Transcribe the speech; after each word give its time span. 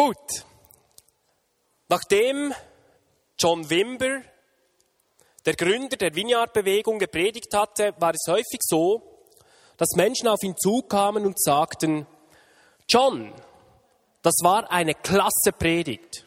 Gut. 0.00 0.46
Nachdem 1.90 2.54
John 3.38 3.68
Wimber, 3.68 4.22
der 5.44 5.54
Gründer 5.54 5.98
der 5.98 6.14
Vineyard-Bewegung, 6.14 6.98
gepredigt 6.98 7.52
hatte, 7.52 7.92
war 7.98 8.14
es 8.14 8.26
häufig 8.26 8.60
so, 8.62 9.26
dass 9.76 9.90
Menschen 9.96 10.26
auf 10.28 10.42
ihn 10.42 10.56
zukamen 10.56 11.26
und 11.26 11.38
sagten, 11.38 12.06
John, 12.88 13.30
das 14.22 14.36
war 14.42 14.70
eine 14.70 14.94
klasse 14.94 15.52
Predigt. 15.52 16.24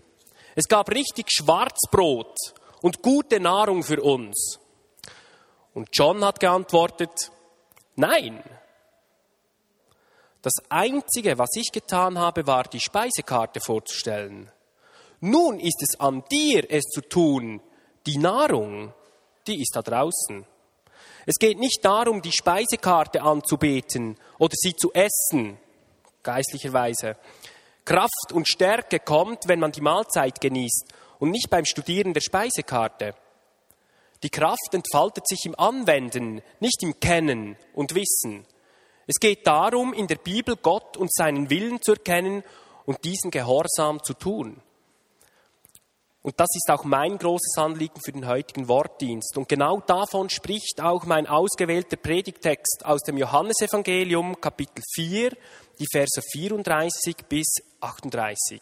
Es 0.53 0.67
gab 0.67 0.91
richtig 0.91 1.31
Schwarzbrot 1.31 2.37
und 2.83 3.01
gute 3.01 3.39
Nahrung 3.39 3.81
für 3.81 4.03
uns. 4.03 4.59
Und 5.73 5.89
John 5.93 6.23
hat 6.23 6.39
geantwortet, 6.39 7.31
nein. 7.95 8.43
Das 10.43 10.55
Einzige, 10.67 11.37
was 11.37 11.51
ich 11.55 11.71
getan 11.71 12.19
habe, 12.19 12.45
war 12.45 12.65
die 12.65 12.81
Speisekarte 12.81 13.61
vorzustellen. 13.61 14.51
Nun 15.21 15.57
ist 15.57 15.81
es 15.81 15.97
an 16.01 16.21
dir, 16.29 16.69
es 16.69 16.83
zu 16.83 16.99
tun. 16.99 17.61
Die 18.05 18.17
Nahrung, 18.17 18.93
die 19.47 19.61
ist 19.61 19.73
da 19.73 19.81
draußen. 19.81 20.45
Es 21.25 21.35
geht 21.35 21.57
nicht 21.57 21.79
darum, 21.85 22.21
die 22.21 22.33
Speisekarte 22.33 23.21
anzubeten 23.21 24.17
oder 24.37 24.53
sie 24.57 24.75
zu 24.75 24.91
essen, 24.91 25.57
geistlicherweise. 26.23 27.15
Kraft 27.85 28.33
und 28.33 28.49
Stärke 28.49 28.99
kommt, 28.99 29.47
wenn 29.47 29.61
man 29.61 29.71
die 29.71 29.79
Mahlzeit 29.79 30.41
genießt 30.41 30.93
und 31.19 31.31
nicht 31.31 31.49
beim 31.49 31.63
Studieren 31.63 32.13
der 32.13 32.19
Speisekarte. 32.19 33.15
Die 34.23 34.29
Kraft 34.29 34.73
entfaltet 34.73 35.25
sich 35.25 35.45
im 35.45 35.57
Anwenden, 35.57 36.41
nicht 36.59 36.83
im 36.83 36.99
Kennen 36.99 37.55
und 37.73 37.95
Wissen. 37.95 38.45
Es 39.05 39.15
geht 39.19 39.45
darum, 39.45 39.93
in 39.93 40.07
der 40.07 40.15
Bibel 40.15 40.55
Gott 40.55 40.97
und 40.97 41.13
seinen 41.13 41.49
Willen 41.49 41.81
zu 41.81 41.93
erkennen 41.93 42.43
und 42.85 43.03
diesen 43.03 43.31
Gehorsam 43.31 44.01
zu 44.03 44.13
tun. 44.13 44.61
Und 46.21 46.39
das 46.39 46.47
ist 46.55 46.69
auch 46.71 46.85
mein 46.85 47.17
großes 47.17 47.57
Anliegen 47.57 47.99
für 48.01 48.13
den 48.13 48.25
heutigen 48.25 48.69
Wortdienst. 48.69 49.37
Und 49.37 49.49
genau 49.49 49.81
davon 49.81 50.29
spricht 50.29 50.79
auch 50.81 51.05
mein 51.05 51.27
ausgewählter 51.27 51.97
Predigtext 51.97 52.85
aus 52.85 53.01
dem 53.01 53.17
Johannesevangelium, 53.17 54.39
Kapitel 54.39 54.81
4, 54.95 55.31
die 55.79 55.87
Verse 55.91 56.21
34 56.31 57.17
bis 57.27 57.47
38. 57.81 58.61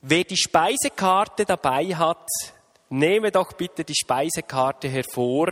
Wer 0.00 0.24
die 0.24 0.36
Speisekarte 0.36 1.44
dabei 1.44 1.94
hat, 1.94 2.28
nehme 2.88 3.30
doch 3.30 3.52
bitte 3.52 3.84
die 3.84 3.94
Speisekarte 3.94 4.88
hervor. 4.88 5.50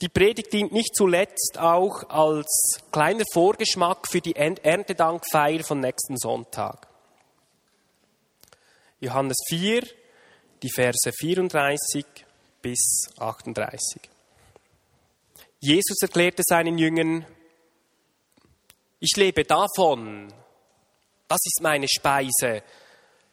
Die 0.00 0.08
Predigt 0.08 0.52
dient 0.52 0.72
nicht 0.72 0.94
zuletzt 0.94 1.56
auch 1.58 2.08
als 2.08 2.80
kleiner 2.90 3.24
Vorgeschmack 3.32 4.08
für 4.10 4.20
die 4.20 4.34
Erntedankfeier 4.34 5.62
von 5.62 5.80
nächsten 5.80 6.16
Sonntag. 6.16 6.88
Johannes 9.00 9.36
4, 9.48 9.86
die 10.62 10.70
Verse 10.70 11.12
34 11.12 12.04
bis 12.60 13.08
38. 13.18 14.00
Jesus 15.60 16.02
erklärte 16.02 16.42
seinen 16.44 16.76
Jüngern, 16.78 17.24
ich 18.98 19.16
lebe 19.16 19.44
davon, 19.44 20.32
das 21.28 21.40
ist 21.44 21.60
meine 21.62 21.88
Speise, 21.88 22.62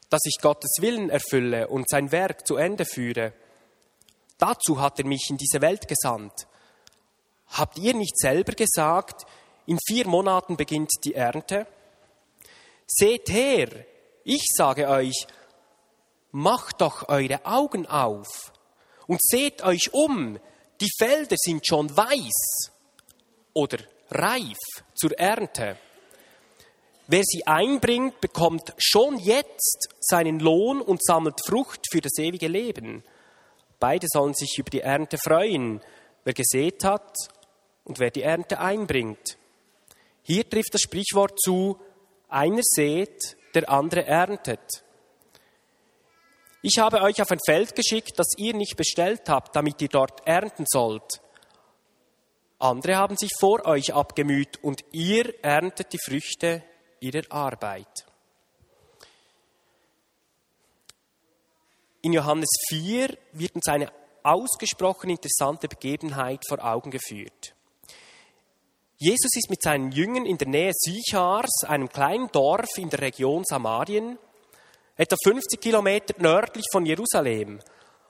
dass 0.10 0.22
ich 0.26 0.42
Gottes 0.42 0.78
Willen 0.80 1.10
erfülle 1.10 1.70
und 1.70 1.90
sein 1.90 2.12
Werk 2.12 2.46
zu 2.46 2.58
Ende 2.58 2.86
führe. 2.86 3.34
Dazu 4.38 4.82
hat 4.82 5.00
er 5.00 5.06
mich 5.06 5.28
in 5.30 5.38
diese 5.38 5.62
Welt 5.62 5.88
gesandt. 5.88 6.48
Habt 7.52 7.78
ihr 7.80 7.94
nicht 7.94 8.18
selber 8.18 8.54
gesagt, 8.54 9.26
in 9.66 9.78
vier 9.86 10.08
Monaten 10.08 10.56
beginnt 10.56 10.92
die 11.04 11.16
Ernte? 11.16 11.68
Seht 12.88 13.30
her, 13.30 13.86
ich 14.24 14.46
sage 14.56 14.88
euch, 14.88 15.28
macht 16.32 16.80
doch 16.80 17.10
eure 17.10 17.46
Augen 17.46 17.88
auf 17.88 18.54
und 19.08 19.22
seht 19.22 19.64
euch 19.64 19.94
um, 19.94 20.40
die 20.80 20.90
Felder 20.98 21.36
sind 21.38 21.68
schon 21.68 21.96
weiß 21.96 22.72
oder 23.54 23.80
reif 24.10 24.58
zur 24.96 25.12
Ernte. 25.20 25.78
Wer 27.08 27.24
sie 27.24 27.46
einbringt, 27.46 28.22
bekommt 28.22 28.74
schon 28.78 29.18
jetzt 29.18 29.90
seinen 30.00 30.40
Lohn 30.40 30.80
und 30.82 31.04
sammelt 31.04 31.42
Frucht 31.46 31.86
für 31.92 32.00
das 32.00 32.18
ewige 32.18 32.48
Leben. 32.48 33.04
Beide 33.80 34.08
sollen 34.10 34.34
sich 34.34 34.58
über 34.58 34.70
die 34.70 34.80
Ernte 34.80 35.18
freuen, 35.18 35.82
wer 36.24 36.34
gesät 36.34 36.86
hat 36.86 37.14
und 37.92 38.00
wer 38.00 38.10
die 38.10 38.22
Ernte 38.22 38.58
einbringt. 38.58 39.38
Hier 40.24 40.50
trifft 40.50 40.74
das 40.74 40.80
Sprichwort 40.80 41.38
zu, 41.42 41.78
einer 42.30 42.62
sät, 42.64 43.36
der 43.54 43.70
andere 43.70 44.06
erntet. 44.06 44.62
Ich 46.62 46.80
habe 46.80 47.02
euch 47.02 47.22
auf 47.22 47.30
ein 47.32 47.40
Feld 47.46 47.76
geschickt, 47.76 48.18
das 48.18 48.28
ihr 48.38 48.54
nicht 48.54 48.78
bestellt 48.78 49.28
habt, 49.28 49.58
damit 49.58 49.82
ihr 49.82 49.90
dort 49.90 50.26
ernten 50.26 50.64
sollt. 50.70 51.22
Andere 52.60 52.96
haben 52.96 53.18
sich 53.18 53.32
vor 53.38 53.66
euch 53.66 53.94
abgemüht 53.94 54.64
und 54.64 54.86
ihr 54.94 55.44
erntet 55.44 55.92
die 55.92 56.00
Früchte 56.02 56.64
ihrer 57.02 57.30
Arbeit. 57.30 58.06
In 62.04 62.14
Johannes 62.14 62.52
4 62.70 63.18
wird 63.34 63.56
uns 63.56 63.68
eine 63.68 63.92
ausgesprochen 64.24 65.10
interessante 65.10 65.68
Begebenheit 65.68 66.42
vor 66.48 66.64
Augen 66.64 66.90
geführt. 66.90 67.54
Jesus 69.04 69.32
ist 69.36 69.50
mit 69.50 69.64
seinen 69.64 69.92
Jüngern 69.92 70.28
in 70.28 70.38
der 70.38 70.48
Nähe 70.48 70.74
Sichars, 70.76 71.64
einem 71.66 71.90
kleinen 71.90 72.28
Dorf 72.32 72.70
in 72.78 72.92
der 72.92 73.02
Region 73.02 73.44
Samarien, 73.44 74.20
etwa 74.96 75.16
50 75.24 75.60
Kilometer 75.60 76.14
nördlich 76.20 76.66
von 76.72 76.86
Jerusalem. 76.86 77.62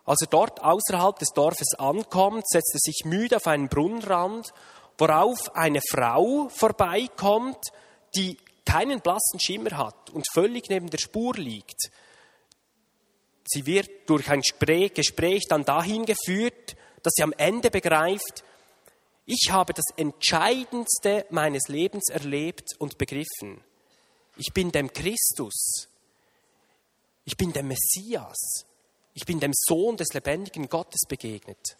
Als 0.03 0.19
er 0.23 0.27
dort 0.27 0.61
außerhalb 0.61 1.17
des 1.17 1.29
Dorfes 1.29 1.75
ankommt, 1.77 2.43
setzt 2.45 2.73
er 2.73 2.79
sich 2.81 3.05
müde 3.05 3.37
auf 3.37 3.47
einen 3.47 3.69
Brunnenrand, 3.69 4.51
worauf 4.97 5.55
eine 5.55 5.79
Frau 5.89 6.49
vorbeikommt, 6.49 7.71
die 8.13 8.35
keinen 8.65 8.99
blassen 8.99 9.39
Schimmer 9.39 9.77
hat 9.77 10.09
und 10.09 10.27
völlig 10.33 10.67
neben 10.67 10.89
der 10.89 10.97
Spur 10.97 11.35
liegt. 11.35 11.89
Sie 13.45 13.65
wird 13.65 13.89
durch 14.07 14.29
ein 14.29 14.41
Gespräch 14.41 15.43
dann 15.47 15.63
dahin 15.63 16.03
geführt, 16.03 16.75
dass 17.01 17.13
sie 17.15 17.23
am 17.23 17.33
Ende 17.37 17.71
begreift, 17.71 18.43
ich 19.25 19.51
habe 19.51 19.73
das 19.73 19.85
Entscheidendste 19.97 21.25
meines 21.29 21.67
Lebens 21.67 22.09
erlebt 22.09 22.75
und 22.79 22.97
begriffen. 22.97 23.63
Ich 24.37 24.53
bin 24.53 24.71
dem 24.71 24.91
Christus. 24.91 25.87
Ich 27.25 27.37
bin 27.37 27.53
dem 27.53 27.67
Messias. 27.67 28.65
Ich 29.13 29.25
bin 29.25 29.39
dem 29.39 29.51
Sohn 29.53 29.97
des 29.97 30.13
lebendigen 30.13 30.67
Gottes 30.69 31.01
begegnet. 31.07 31.77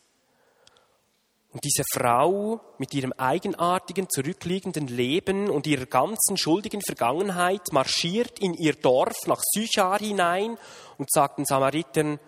Und 1.54 1.66
diese 1.66 1.84
Frau 1.92 2.62
mit 2.78 2.94
ihrem 2.94 3.12
eigenartigen, 3.14 4.08
zurückliegenden 4.10 4.88
Leben 4.88 5.50
und 5.50 5.68
ihrer 5.68 5.86
ganzen 5.86 6.38
schuldigen 6.38 6.82
Vergangenheit 6.82 7.74
marschiert 7.74 8.40
in 8.40 8.54
ihr 8.54 8.74
Dorf 8.74 9.28
nach 9.28 9.42
Sychar 9.54 10.00
hinein 10.00 10.58
und 10.98 11.12
sagt 11.12 11.40
den 11.40 11.46
Samaritern, 11.46 12.20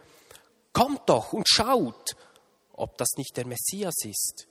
kommt 0.74 1.08
doch 1.08 1.32
und 1.32 1.48
schaut, 1.48 2.18
ob 2.74 2.98
das 2.98 3.12
nicht 3.16 3.38
der 3.38 3.46
Messias 3.46 3.96
ist. 4.04 4.48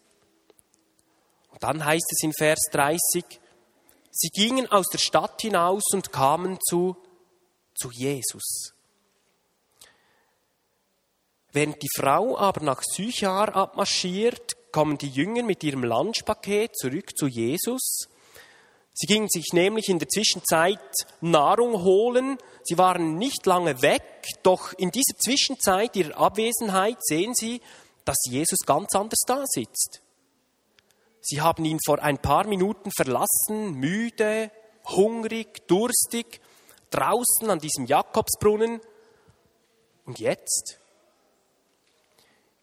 Und 1.52 1.62
dann 1.62 1.84
heißt 1.84 2.10
es 2.10 2.22
in 2.22 2.32
Vers 2.32 2.60
30, 2.72 3.24
sie 4.10 4.28
gingen 4.28 4.70
aus 4.70 4.88
der 4.88 4.98
Stadt 4.98 5.40
hinaus 5.40 5.84
und 5.92 6.12
kamen 6.12 6.58
zu, 6.68 6.96
zu 7.74 7.90
Jesus. 7.90 8.74
Während 11.52 11.82
die 11.82 11.90
Frau 11.94 12.38
aber 12.38 12.62
nach 12.62 12.82
Sychar 12.82 13.54
abmarschiert, 13.54 14.56
kommen 14.72 14.96
die 14.96 15.10
Jünger 15.10 15.42
mit 15.42 15.62
ihrem 15.62 15.84
Lunchpaket 15.84 16.74
zurück 16.76 17.16
zu 17.16 17.26
Jesus. 17.26 18.08
Sie 18.94 19.06
gingen 19.06 19.28
sich 19.28 19.52
nämlich 19.52 19.88
in 19.88 19.98
der 19.98 20.08
Zwischenzeit 20.08 20.78
Nahrung 21.20 21.82
holen. 21.82 22.38
Sie 22.62 22.76
waren 22.76 23.16
nicht 23.16 23.46
lange 23.46 23.80
weg, 23.80 24.26
doch 24.42 24.72
in 24.74 24.90
dieser 24.90 25.16
Zwischenzeit 25.18 25.96
ihrer 25.96 26.16
Abwesenheit 26.18 26.98
sehen 27.00 27.34
sie, 27.34 27.60
dass 28.04 28.18
Jesus 28.28 28.60
ganz 28.66 28.94
anders 28.94 29.20
da 29.26 29.44
sitzt. 29.46 30.01
Sie 31.22 31.40
haben 31.40 31.64
ihn 31.64 31.78
vor 31.86 32.02
ein 32.02 32.18
paar 32.18 32.46
Minuten 32.48 32.90
verlassen, 32.90 33.74
müde, 33.74 34.50
hungrig, 34.86 35.66
durstig, 35.68 36.40
draußen 36.90 37.48
an 37.48 37.60
diesem 37.60 37.86
Jakobsbrunnen. 37.86 38.80
Und 40.04 40.18
jetzt? 40.18 40.80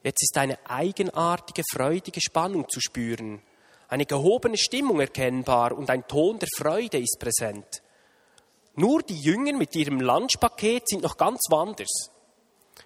Jetzt 0.03 0.23
ist 0.23 0.37
eine 0.37 0.59
eigenartige, 0.69 1.63
freudige 1.71 2.19
Spannung 2.19 2.67
zu 2.67 2.81
spüren, 2.81 3.41
eine 3.87 4.05
gehobene 4.05 4.57
Stimmung 4.57 4.99
erkennbar 4.99 5.71
und 5.71 5.89
ein 5.89 6.05
Ton 6.07 6.37
der 6.39 6.49
Freude 6.57 6.99
ist 6.99 7.17
präsent. 7.17 7.81
Nur 8.75 9.01
die 9.03 9.19
Jünger 9.19 9.53
mit 9.53 9.73
ihrem 9.75 10.01
Lunchpaket 10.01 10.87
sind 10.87 11.03
noch 11.03 11.17
ganz 11.17 11.39
woanders. 11.49 12.11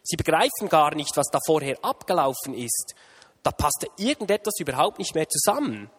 Sie 0.04 0.18
begreifen 0.18 0.69
gar 0.69 0.94
nicht, 0.96 1.18
was 1.18 1.28
da 1.31 1.40
vorher 1.46 1.78
abgelaufen 1.84 2.54
ist 2.54 2.94
da 3.44 3.51
passte 3.51 3.88
irgendetwas 3.98 4.60
überhaupt 4.60 5.00
nicht 5.00 5.13
mehr 5.16 5.28
zusammen. 5.28 5.90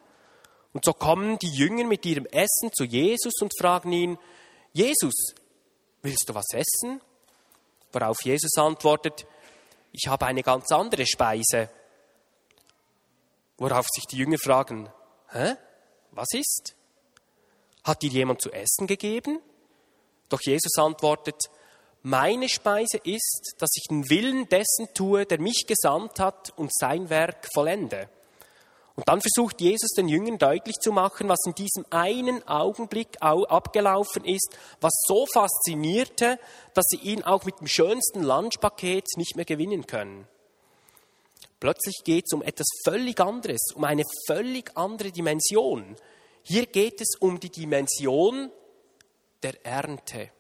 Und 0.73 0.85
so 0.85 0.93
kommen 0.93 1.39
die 1.39 1.51
Jünger 1.51 1.85
mit 1.85 2.05
ihrem 2.05 2.27
Essen 2.27 2.73
zu 2.73 2.85
Jesus 2.85 3.35
und 3.41 3.53
fragen 3.59 3.93
ihn, 3.93 4.19
Jesus, 4.73 5.35
willst 6.03 6.29
du 6.29 6.35
was 6.35 6.53
essen? 6.53 7.01
Worauf 7.93 8.23
Jesus 8.25 8.57
antwortet, 8.57 9.27
ich 9.93 10.09
habe 10.09 10.27
eine 10.27 10.43
ganz 10.43 10.73
andere 10.73 11.07
Speise. 11.07 11.71
Worauf 13.57 13.87
sich 13.95 14.05
die 14.11 14.17
Jünger 14.17 14.39
fragen, 14.39 14.91
hä? 15.31 15.55
Was 16.11 16.29
ist? 16.33 16.75
Hat 17.85 18.03
dir 18.03 18.11
jemand 18.11 18.41
zu 18.41 18.51
essen 18.51 18.89
gegeben? 18.89 19.41
Doch 20.29 20.41
Jesus 20.41 20.77
antwortet, 20.79 21.41
meine 22.05 22.51
Speise 22.51 22.99
ist, 22.99 23.55
dass 23.59 23.71
ich 23.77 23.85
den 23.89 24.09
Willen 24.11 24.47
dessen 24.51 24.93
tue, 24.93 25.25
der 25.25 25.41
mich 25.41 25.65
gesandt 25.67 26.21
hat 26.21 26.53
und 26.57 26.71
sein 26.73 27.09
Werk 27.09 27.49
vollende. 27.55 28.11
Und 28.95 29.09
dann 29.09 29.23
versucht 29.23 29.61
Jesus 29.61 29.91
den 29.97 30.09
Jüngern 30.09 30.37
deutlich 30.37 30.77
zu 30.77 30.93
machen, 30.93 31.31
was 31.31 31.41
in 31.47 31.55
diesem 31.55 31.87
einen 31.89 32.47
Augenblick 32.47 33.17
abgelaufen 33.21 34.25
ist, 34.25 34.57
was 34.83 34.93
so 35.07 35.25
faszinierte, 35.33 36.39
dass 36.75 36.85
sie 36.89 36.99
ihn 36.99 37.23
auch 37.23 37.45
mit 37.45 37.59
dem 37.61 37.67
schönsten 37.67 38.23
Lunchpaket 38.23 39.07
nicht 39.17 39.35
mehr 39.35 39.47
gewinnen 39.47 39.87
können. 39.87 40.29
Plötzlich 41.59 42.03
geht 42.05 42.27
es 42.27 42.35
um 42.35 42.43
etwas 42.43 42.67
völlig 42.85 43.19
anderes, 43.19 43.73
um 43.75 43.85
eine 43.85 44.05
völlig 44.27 44.77
andere 44.77 45.11
Dimension. 45.11 45.97
Hier 46.43 46.67
geht 46.67 47.01
es 47.01 47.17
um 47.19 47.41
die 47.41 47.51
Dimension 47.51 48.53
der 49.43 49.65
Ernte. 49.65 50.31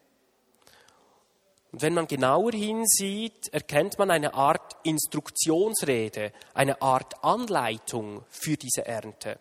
Und 1.74 1.82
wenn 1.82 1.94
man 1.94 2.06
genauer 2.06 2.52
hinsieht, 2.52 3.48
erkennt 3.52 3.98
man 3.98 4.08
eine 4.08 4.34
Art 4.34 4.76
Instruktionsrede, 4.84 6.30
eine 6.54 6.80
Art 6.80 7.24
Anleitung 7.24 8.22
für 8.30 8.56
diese 8.56 8.86
Ernte. 8.86 9.40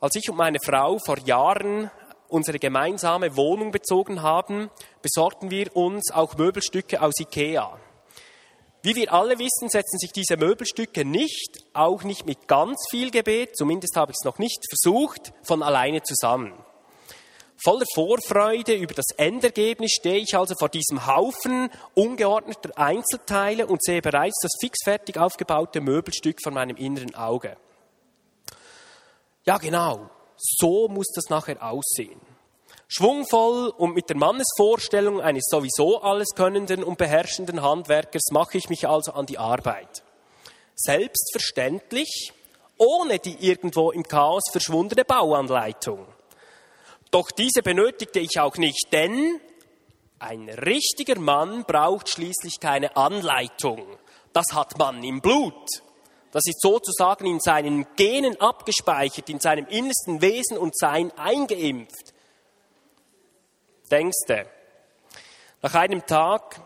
Als 0.00 0.14
ich 0.16 0.28
und 0.28 0.36
meine 0.36 0.58
Frau 0.62 0.98
vor 0.98 1.16
Jahren 1.20 1.90
unsere 2.28 2.58
gemeinsame 2.58 3.38
Wohnung 3.38 3.70
bezogen 3.70 4.20
haben, 4.20 4.68
besorgten 5.00 5.50
wir 5.50 5.74
uns 5.74 6.12
auch 6.12 6.36
Möbelstücke 6.36 7.00
aus 7.00 7.18
Ikea. 7.18 7.80
Wie 8.82 8.96
wir 8.96 9.10
alle 9.10 9.38
wissen, 9.38 9.70
setzen 9.70 9.98
sich 9.98 10.12
diese 10.12 10.36
Möbelstücke 10.36 11.06
nicht, 11.06 11.64
auch 11.72 12.02
nicht 12.02 12.26
mit 12.26 12.48
ganz 12.48 12.84
viel 12.90 13.10
Gebet, 13.10 13.56
zumindest 13.56 13.96
habe 13.96 14.12
ich 14.12 14.18
es 14.20 14.26
noch 14.26 14.38
nicht 14.38 14.62
versucht, 14.68 15.32
von 15.42 15.62
alleine 15.62 16.02
zusammen. 16.02 16.52
Voller 17.60 17.86
Vorfreude 17.92 18.74
über 18.74 18.94
das 18.94 19.06
Endergebnis 19.16 19.90
stehe 19.90 20.18
ich 20.18 20.36
also 20.36 20.54
vor 20.56 20.68
diesem 20.68 21.06
Haufen 21.06 21.70
ungeordneter 21.94 22.70
Einzelteile 22.76 23.66
und 23.66 23.82
sehe 23.82 24.00
bereits 24.00 24.38
das 24.42 24.52
fixfertig 24.60 25.18
aufgebaute 25.18 25.80
Möbelstück 25.80 26.40
von 26.40 26.54
meinem 26.54 26.76
inneren 26.76 27.16
Auge. 27.16 27.56
Ja, 29.44 29.58
genau, 29.58 30.08
so 30.36 30.86
muss 30.86 31.08
das 31.14 31.30
nachher 31.30 31.60
aussehen. 31.60 32.20
Schwungvoll 32.86 33.70
und 33.76 33.94
mit 33.94 34.08
der 34.08 34.16
Mannesvorstellung 34.16 35.20
eines 35.20 35.46
sowieso 35.50 36.00
alles 36.00 36.28
könnenden 36.36 36.84
und 36.84 36.96
beherrschenden 36.96 37.60
Handwerkers 37.60 38.30
mache 38.30 38.56
ich 38.56 38.70
mich 38.70 38.86
also 38.86 39.12
an 39.12 39.26
die 39.26 39.36
Arbeit. 39.36 40.04
Selbstverständlich, 40.76 42.32
ohne 42.78 43.18
die 43.18 43.36
irgendwo 43.44 43.90
im 43.90 44.04
Chaos 44.04 44.44
verschwundene 44.52 45.04
Bauanleitung. 45.04 46.06
Doch 47.10 47.30
diese 47.30 47.62
benötigte 47.62 48.20
ich 48.20 48.38
auch 48.38 48.56
nicht, 48.56 48.88
denn 48.92 49.40
ein 50.18 50.48
richtiger 50.48 51.18
Mann 51.18 51.64
braucht 51.64 52.08
schließlich 52.08 52.60
keine 52.60 52.96
Anleitung. 52.96 53.86
Das 54.32 54.46
hat 54.52 54.78
man 54.78 55.02
im 55.02 55.20
Blut. 55.20 55.54
Das 56.32 56.42
ist 56.46 56.60
sozusagen 56.60 57.26
in 57.26 57.40
seinen 57.40 57.86
Genen 57.96 58.38
abgespeichert, 58.40 59.30
in 59.30 59.40
seinem 59.40 59.66
innersten 59.66 60.20
Wesen 60.20 60.58
und 60.58 60.76
Sein 60.76 61.10
eingeimpft 61.16 62.12
denkste. 63.88 64.46
Nach 65.62 65.74
einem 65.74 66.06
Tag, 66.06 66.60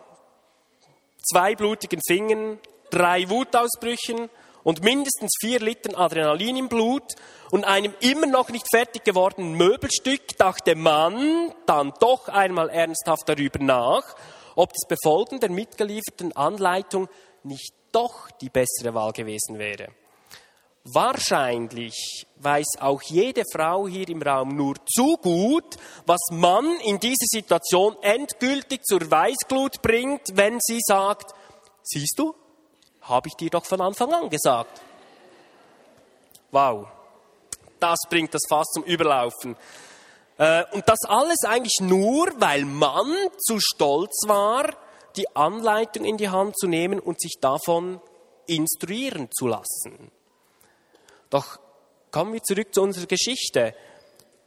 zwei 1.22 1.54
blutigen 1.54 2.00
Fingern, 2.06 2.58
drei 2.90 3.28
Wutausbrüchen 3.30 4.28
und 4.64 4.82
mindestens 4.82 5.32
vier 5.40 5.60
Litern 5.60 5.94
Adrenalin 5.94 6.56
im 6.56 6.68
Blut 6.68 7.14
und 7.50 7.64
einem 7.64 7.94
immer 8.00 8.26
noch 8.26 8.50
nicht 8.50 8.66
fertig 8.70 9.04
gewordenen 9.04 9.54
Möbelstück 9.54 10.36
dachte 10.38 10.74
man 10.74 11.52
dann 11.66 11.92
doch 12.00 12.28
einmal 12.28 12.70
ernsthaft 12.70 13.28
darüber 13.28 13.58
nach, 13.58 14.14
ob 14.54 14.72
das 14.72 14.88
Befolgen 14.88 15.40
der 15.40 15.50
mitgelieferten 15.50 16.36
Anleitung 16.36 17.08
nicht 17.42 17.72
doch 17.92 18.30
die 18.40 18.50
bessere 18.50 18.94
Wahl 18.94 19.12
gewesen 19.12 19.58
wäre. 19.58 19.88
Wahrscheinlich 20.84 22.26
weiß 22.38 22.80
auch 22.80 23.02
jede 23.02 23.44
Frau 23.52 23.86
hier 23.86 24.08
im 24.08 24.20
Raum 24.20 24.56
nur 24.56 24.74
zu 24.84 25.16
gut, 25.16 25.76
was 26.06 26.20
man 26.32 26.66
in 26.80 26.98
dieser 26.98 27.26
Situation 27.26 27.96
endgültig 28.02 28.82
zur 28.82 29.08
Weißglut 29.08 29.80
bringt, 29.80 30.22
wenn 30.34 30.58
sie 30.60 30.80
sagt, 30.84 31.34
siehst 31.84 32.18
du, 32.18 32.34
habe 33.02 33.28
ich 33.28 33.34
dir 33.34 33.50
doch 33.50 33.64
von 33.64 33.80
Anfang 33.80 34.12
an 34.12 34.30
gesagt. 34.30 34.80
Wow, 36.50 36.86
das 37.80 37.98
bringt 38.08 38.34
das 38.34 38.42
Fass 38.48 38.66
zum 38.72 38.84
Überlaufen. 38.84 39.56
Äh, 40.38 40.64
und 40.72 40.88
das 40.88 40.98
alles 41.08 41.44
eigentlich 41.44 41.80
nur, 41.80 42.28
weil 42.38 42.64
man 42.64 43.06
zu 43.38 43.58
stolz 43.58 44.26
war, 44.26 44.74
die 45.16 45.34
Anleitung 45.36 46.04
in 46.04 46.16
die 46.16 46.28
Hand 46.28 46.58
zu 46.58 46.66
nehmen 46.66 46.98
und 46.98 47.20
sich 47.20 47.38
davon 47.40 48.00
instruieren 48.46 49.28
zu 49.32 49.46
lassen. 49.46 50.10
Doch 51.30 51.58
kommen 52.10 52.32
wir 52.32 52.42
zurück 52.42 52.74
zu 52.74 52.82
unserer 52.82 53.06
Geschichte. 53.06 53.74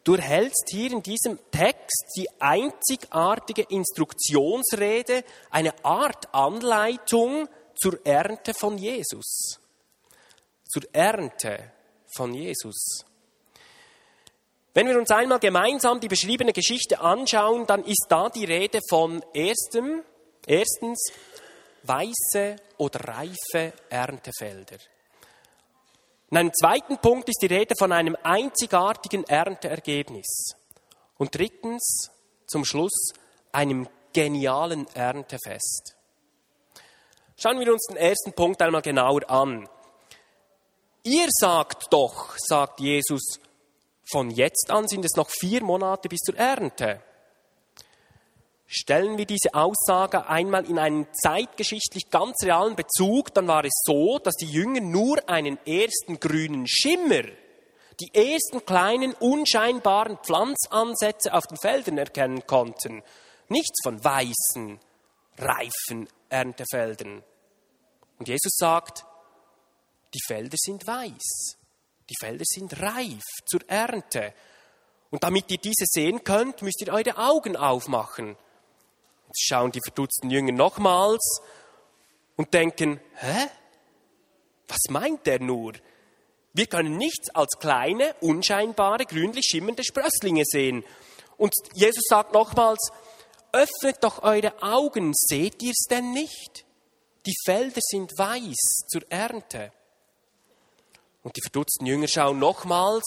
Du 0.03 0.13
erhältst 0.13 0.69
hier 0.69 0.91
in 0.91 1.01
diesem 1.01 1.39
Text 1.49 2.05
die 2.15 2.27
einzigartige 2.39 3.63
Instruktionsrede, 3.63 5.23
eine 5.49 5.73
Art 5.83 6.33
Anleitung 6.33 7.47
zur 7.75 8.05
Ernte 8.05 8.53
von 8.53 8.77
Jesus. 8.77 9.59
Zur 10.67 10.83
Ernte 10.93 11.71
von 12.15 12.33
Jesus. 12.33 13.05
Wenn 14.73 14.87
wir 14.87 14.97
uns 14.97 15.09
einmal 15.11 15.39
gemeinsam 15.39 15.99
die 15.99 16.09
beschriebene 16.09 16.51
Geschichte 16.51 16.99
anschauen, 16.99 17.65
dann 17.65 17.83
ist 17.85 18.07
da 18.09 18.29
die 18.29 18.45
Rede 18.45 18.79
von 18.89 19.23
erstem, 19.33 20.03
erstens 20.45 21.11
weiße 21.83 22.57
oder 22.77 22.99
reife 23.07 23.73
Erntefelder. 23.89 24.77
In 26.31 26.37
einem 26.37 26.53
zweiten 26.53 26.97
Punkt 26.97 27.29
ist 27.29 27.41
die 27.41 27.53
Rede 27.53 27.75
von 27.77 27.91
einem 27.91 28.17
einzigartigen 28.23 29.23
Ernteergebnis. 29.23 30.55
Und 31.17 31.33
drittens, 31.35 32.11
zum 32.45 32.65
Schluss, 32.65 33.13
einem 33.53 33.87
genialen 34.11 34.87
Erntefest. 34.93 35.94
Schauen 37.37 37.59
wir 37.59 37.71
uns 37.73 37.85
den 37.87 37.97
ersten 37.97 38.31
Punkt 38.31 38.61
einmal 38.61 38.81
genauer 38.81 39.29
an. 39.29 39.67
Ihr 41.03 41.27
sagt 41.29 41.91
doch, 41.91 42.37
sagt 42.37 42.79
Jesus, 42.79 43.39
von 44.09 44.31
jetzt 44.31 44.71
an 44.71 44.87
sind 44.87 45.03
es 45.03 45.15
noch 45.17 45.29
vier 45.29 45.61
Monate 45.61 46.07
bis 46.07 46.21
zur 46.21 46.37
Ernte. 46.37 47.01
Stellen 48.67 49.17
wir 49.17 49.25
diese 49.25 49.53
Aussage 49.53 50.27
einmal 50.27 50.65
in 50.65 50.79
einen 50.79 51.07
zeitgeschichtlich 51.13 52.09
ganz 52.09 52.37
realen 52.41 52.75
Bezug, 52.75 53.33
dann 53.33 53.47
war 53.47 53.65
es 53.65 53.73
so, 53.83 54.17
dass 54.17 54.35
die 54.35 54.49
Jünger 54.49 54.81
nur 54.81 55.29
einen 55.29 55.59
ersten 55.67 56.19
grünen 56.19 56.67
Schimmer, 56.67 57.23
die 57.99 58.13
ersten 58.13 58.65
kleinen 58.65 59.13
unscheinbaren 59.13 60.17
Pflanzansätze 60.23 61.33
auf 61.33 61.45
den 61.47 61.57
Feldern 61.57 61.97
erkennen 61.97 62.47
konnten. 62.47 63.03
Nichts 63.49 63.79
von 63.83 64.03
weißen, 64.03 64.79
reifen 65.37 66.07
Erntefeldern. 66.29 67.23
Und 68.17 68.27
Jesus 68.27 68.55
sagt, 68.55 69.05
die 70.13 70.21
Felder 70.25 70.57
sind 70.57 70.85
weiß, 70.87 71.57
die 72.09 72.15
Felder 72.19 72.45
sind 72.45 72.81
reif 72.81 73.23
zur 73.45 73.61
Ernte. 73.67 74.33
Und 75.09 75.23
damit 75.23 75.51
ihr 75.51 75.57
diese 75.57 75.85
sehen 75.85 76.23
könnt, 76.23 76.61
müsst 76.61 76.81
ihr 76.81 76.93
eure 76.93 77.17
Augen 77.17 77.55
aufmachen 77.55 78.37
schauen 79.37 79.71
die 79.71 79.81
verdutzten 79.83 80.29
Jünger 80.29 80.53
nochmals 80.53 81.41
und 82.35 82.53
denken, 82.53 82.99
hä? 83.15 83.47
Was 84.67 84.89
meint 84.89 85.25
der 85.27 85.39
nur? 85.39 85.73
Wir 86.53 86.65
können 86.67 86.97
nichts 86.97 87.29
als 87.35 87.59
kleine, 87.59 88.15
unscheinbare, 88.21 89.05
grünlich 89.05 89.45
schimmernde 89.45 89.83
Sprösslinge 89.83 90.43
sehen. 90.45 90.83
Und 91.37 91.53
Jesus 91.73 92.03
sagt 92.07 92.33
nochmals, 92.33 92.91
öffnet 93.55 94.03
doch 94.03 94.21
eure 94.21 94.61
Augen, 94.61 95.13
seht 95.15 95.63
ihr 95.63 95.71
es 95.71 95.85
denn 95.89 96.11
nicht? 96.11 96.65
Die 97.25 97.35
Felder 97.45 97.79
sind 97.81 98.11
weiß 98.17 98.87
zur 98.87 99.01
Ernte. 99.09 99.71
Und 101.23 101.35
die 101.37 101.41
verdutzten 101.41 101.87
Jünger 101.87 102.07
schauen 102.07 102.37
nochmals 102.37 103.03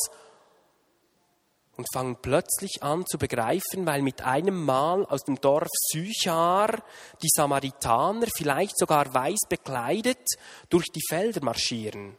und 1.77 1.87
fangen 1.93 2.17
plötzlich 2.21 2.83
an 2.83 3.07
zu 3.07 3.19
begreifen, 3.19 3.87
weil 3.87 4.03
mit 4.03 4.23
einem 4.23 4.65
Mal 4.65 5.05
aus 5.05 5.23
dem 5.23 5.41
Dorf 5.41 5.69
Sychar 5.93 6.83
die 7.23 7.29
Samaritaner, 7.33 8.27
vielleicht 8.37 8.77
sogar 8.77 9.15
weiß 9.15 9.43
bekleidet, 9.49 10.27
durch 10.69 10.87
die 10.87 11.03
Felder 11.09 11.45
marschieren. 11.45 12.17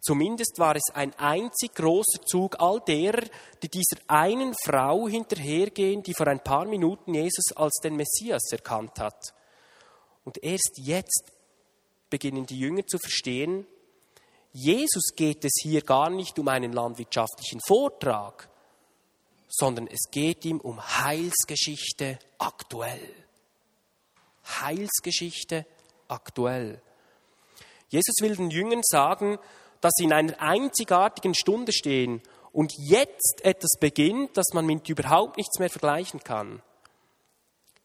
Zumindest 0.00 0.58
war 0.58 0.76
es 0.76 0.94
ein 0.94 1.12
einzig 1.18 1.74
großer 1.74 2.22
Zug 2.24 2.60
all 2.60 2.80
derer, 2.80 3.24
die 3.62 3.68
dieser 3.68 3.96
einen 4.06 4.54
Frau 4.54 5.08
hinterhergehen, 5.08 6.02
die 6.02 6.14
vor 6.14 6.28
ein 6.28 6.42
paar 6.42 6.66
Minuten 6.66 7.14
Jesus 7.14 7.52
als 7.56 7.80
den 7.82 7.96
Messias 7.96 8.42
erkannt 8.52 9.00
hat. 9.00 9.34
Und 10.24 10.42
erst 10.42 10.78
jetzt 10.78 11.32
beginnen 12.10 12.46
die 12.46 12.58
Jünger 12.58 12.86
zu 12.86 12.98
verstehen, 12.98 13.66
Jesus 14.52 15.14
geht 15.14 15.44
es 15.44 15.52
hier 15.62 15.82
gar 15.82 16.10
nicht 16.10 16.38
um 16.38 16.48
einen 16.48 16.72
landwirtschaftlichen 16.72 17.60
Vortrag, 17.60 18.48
sondern 19.48 19.86
es 19.88 20.10
geht 20.10 20.44
ihm 20.44 20.60
um 20.60 20.80
Heilsgeschichte 20.80 22.18
aktuell. 22.38 23.14
Heilsgeschichte 24.44 25.66
aktuell. 26.08 26.80
Jesus 27.88 28.16
will 28.20 28.36
den 28.36 28.50
Jüngern 28.50 28.82
sagen, 28.82 29.38
dass 29.80 29.92
sie 29.96 30.04
in 30.04 30.12
einer 30.12 30.40
einzigartigen 30.40 31.34
Stunde 31.34 31.72
stehen 31.72 32.22
und 32.52 32.72
jetzt 32.76 33.40
etwas 33.44 33.78
beginnt, 33.78 34.36
das 34.36 34.46
man 34.52 34.66
mit 34.66 34.88
überhaupt 34.88 35.36
nichts 35.36 35.58
mehr 35.58 35.70
vergleichen 35.70 36.20
kann. 36.24 36.62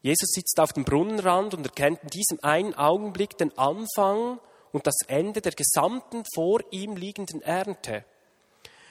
Jesus 0.01 0.31
sitzt 0.31 0.59
auf 0.59 0.73
dem 0.73 0.83
Brunnenrand 0.83 1.53
und 1.53 1.65
erkennt 1.65 2.03
in 2.03 2.09
diesem 2.09 2.39
einen 2.43 2.73
Augenblick 2.73 3.37
den 3.37 3.57
Anfang 3.57 4.39
und 4.71 4.85
das 4.85 4.97
Ende 5.07 5.41
der 5.41 5.53
gesamten 5.53 6.23
vor 6.33 6.59
ihm 6.71 6.95
liegenden 6.97 7.41
Ernte. 7.41 8.03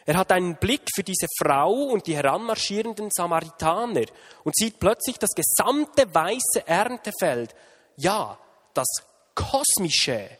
Er 0.05 0.17
hat 0.17 0.33
einen 0.33 0.57
Blick 0.57 0.83
für 0.95 1.05
diese 1.05 1.27
Frau 1.39 1.73
und 1.73 2.07
die 2.07 2.17
heranmarschierenden 2.17 3.11
Samaritaner 3.13 4.07
und 4.43 4.57
sieht 4.57 4.81
plötzlich 4.81 5.19
das 5.19 5.31
gesamte 5.31 6.13
weiße 6.13 6.67
Erntefeld. 6.67 7.55
Ja, 7.97 8.39
das 8.75 8.89
kosmische 9.35 10.31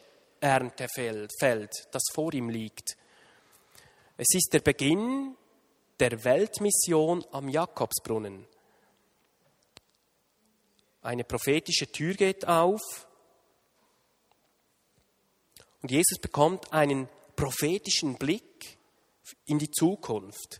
Erntefeld, 0.43 1.71
das 1.91 2.03
vor 2.11 2.33
ihm 2.33 2.49
liegt. 2.49 2.97
Es 4.17 4.27
ist 4.35 4.49
der 4.51 4.59
Beginn 4.59 5.37
der 6.01 6.23
Weltmission 6.25 7.23
am 7.31 7.47
Jakobsbrunnen. 7.47 8.45
Eine 11.01 11.23
prophetische 11.23 11.87
Tür 11.87 12.13
geht 12.13 12.45
auf 12.45 12.81
und 15.81 15.91
Jesus 15.91 16.19
bekommt 16.19 16.73
einen 16.73 17.07
prophetischen 17.37 18.17
Blick 18.17 18.77
in 19.45 19.59
die 19.59 19.71
Zukunft. 19.71 20.59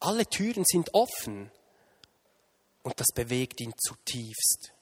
Alle 0.00 0.26
Türen 0.26 0.64
sind 0.66 0.92
offen 0.92 1.50
und 2.82 3.00
das 3.00 3.08
bewegt 3.14 3.62
ihn 3.62 3.72
zutiefst. 3.78 4.74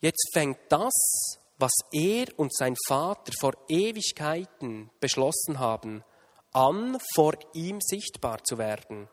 Jetzt 0.00 0.30
fängt 0.32 0.58
das, 0.68 1.38
was 1.62 1.72
er 1.92 2.26
und 2.36 2.52
sein 2.54 2.74
Vater 2.88 3.32
vor 3.38 3.52
Ewigkeiten 3.68 4.90
beschlossen 4.98 5.60
haben, 5.60 6.02
an, 6.52 6.98
vor 7.14 7.34
ihm 7.54 7.78
sichtbar 7.80 8.42
zu 8.42 8.58
werden. 8.58 9.08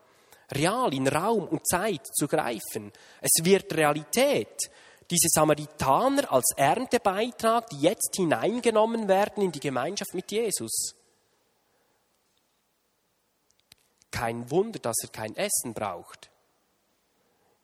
Real 0.52 0.92
in 0.92 1.06
Raum 1.06 1.46
und 1.46 1.64
Zeit 1.64 2.04
zu 2.12 2.26
greifen. 2.26 2.92
Es 3.20 3.44
wird 3.44 3.72
Realität 3.72 4.68
diese 5.08 5.28
Samaritaner 5.28 6.30
als 6.32 6.52
Erntebeitrag, 6.56 7.68
die 7.70 7.82
jetzt 7.82 8.16
hineingenommen 8.16 9.06
werden 9.06 9.44
in 9.44 9.52
die 9.52 9.60
Gemeinschaft 9.60 10.12
mit 10.12 10.30
Jesus. 10.30 10.96
Kein 14.10 14.50
Wunder, 14.50 14.80
dass 14.80 14.96
er 15.02 15.10
kein 15.10 15.36
Essen 15.36 15.72
braucht. 15.72 16.29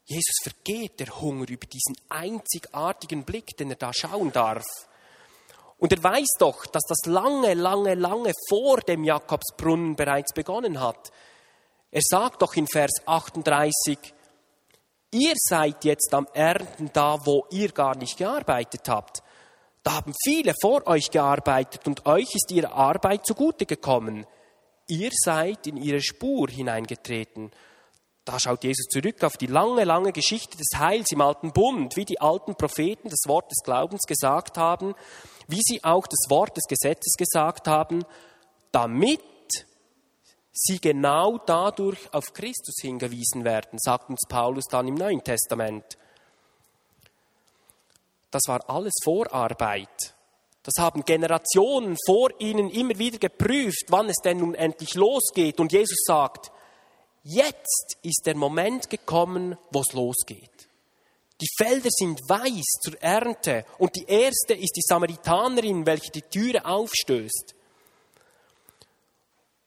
Jesus 0.06 0.36
vergeht 0.42 1.00
der 1.00 1.20
Hunger 1.20 1.48
über 1.48 1.66
diesen 1.66 1.96
einzigartigen 2.08 3.24
Blick, 3.24 3.56
den 3.56 3.70
er 3.70 3.76
da 3.76 3.92
schauen 3.92 4.32
darf. 4.32 4.64
Und 5.78 5.92
er 5.92 6.02
weiß 6.02 6.36
doch, 6.38 6.64
dass 6.66 6.84
das 6.88 7.06
lange, 7.06 7.54
lange, 7.54 7.94
lange 7.94 8.32
vor 8.48 8.78
dem 8.80 9.04
Jakobsbrunnen 9.04 9.96
bereits 9.96 10.32
begonnen 10.32 10.80
hat. 10.80 11.10
Er 11.90 12.02
sagt 12.02 12.42
doch 12.42 12.54
in 12.54 12.66
Vers 12.66 12.92
38, 13.04 13.98
Ihr 15.12 15.34
seid 15.36 15.84
jetzt 15.84 16.12
am 16.14 16.26
Ernten 16.34 16.90
da, 16.92 17.18
wo 17.24 17.46
ihr 17.50 17.72
gar 17.72 17.96
nicht 17.96 18.18
gearbeitet 18.18 18.88
habt. 18.88 19.22
Da 19.82 19.94
haben 19.94 20.12
viele 20.24 20.52
vor 20.60 20.86
euch 20.86 21.10
gearbeitet 21.10 21.86
und 21.86 22.06
euch 22.06 22.34
ist 22.34 22.50
ihre 22.50 22.72
Arbeit 22.72 23.24
zugute 23.24 23.66
gekommen. 23.66 24.26
Ihr 24.88 25.10
seid 25.12 25.66
in 25.66 25.76
ihre 25.76 26.02
Spur 26.02 26.48
hineingetreten. 26.48 27.50
Da 28.26 28.40
schaut 28.40 28.64
Jesus 28.64 28.86
zurück 28.86 29.22
auf 29.22 29.36
die 29.36 29.46
lange, 29.46 29.84
lange 29.84 30.10
Geschichte 30.10 30.58
des 30.58 30.76
Heils 30.76 31.12
im 31.12 31.20
alten 31.20 31.52
Bund, 31.52 31.94
wie 31.94 32.04
die 32.04 32.20
alten 32.20 32.56
Propheten 32.56 33.08
das 33.08 33.20
Wort 33.28 33.52
des 33.52 33.62
Glaubens 33.62 34.02
gesagt 34.02 34.58
haben, 34.58 34.96
wie 35.46 35.60
sie 35.62 35.84
auch 35.84 36.08
das 36.08 36.28
Wort 36.28 36.56
des 36.56 36.64
Gesetzes 36.64 37.14
gesagt 37.16 37.68
haben, 37.68 38.04
damit 38.72 39.20
sie 40.52 40.80
genau 40.80 41.38
dadurch 41.38 42.12
auf 42.12 42.32
Christus 42.32 42.74
hingewiesen 42.80 43.44
werden, 43.44 43.78
sagt 43.78 44.10
uns 44.10 44.22
Paulus 44.28 44.64
dann 44.64 44.88
im 44.88 44.94
Neuen 44.94 45.22
Testament. 45.22 45.96
Das 48.32 48.42
war 48.48 48.68
alles 48.68 48.94
Vorarbeit. 49.04 50.14
Das 50.64 50.82
haben 50.82 51.04
Generationen 51.04 51.96
vor 52.06 52.30
ihnen 52.40 52.70
immer 52.70 52.98
wieder 52.98 53.18
geprüft, 53.18 53.84
wann 53.90 54.08
es 54.08 54.16
denn 54.24 54.38
nun 54.38 54.56
endlich 54.56 54.94
losgeht. 54.94 55.60
Und 55.60 55.70
Jesus 55.70 56.02
sagt, 56.04 56.50
jetzt 57.26 57.98
ist 58.02 58.22
der 58.26 58.36
Moment 58.36 58.88
gekommen, 58.88 59.56
wo 59.70 59.80
es 59.80 59.92
losgeht. 59.92 60.68
Die 61.40 61.48
Felder 61.58 61.90
sind 61.90 62.20
weiß 62.28 62.80
zur 62.82 63.02
Ernte 63.02 63.66
und 63.78 63.94
die 63.96 64.06
erste 64.06 64.54
ist 64.54 64.74
die 64.76 64.82
Samaritanerin, 64.82 65.84
welche 65.84 66.10
die 66.10 66.22
Türe 66.22 66.64
aufstößt. 66.64 67.54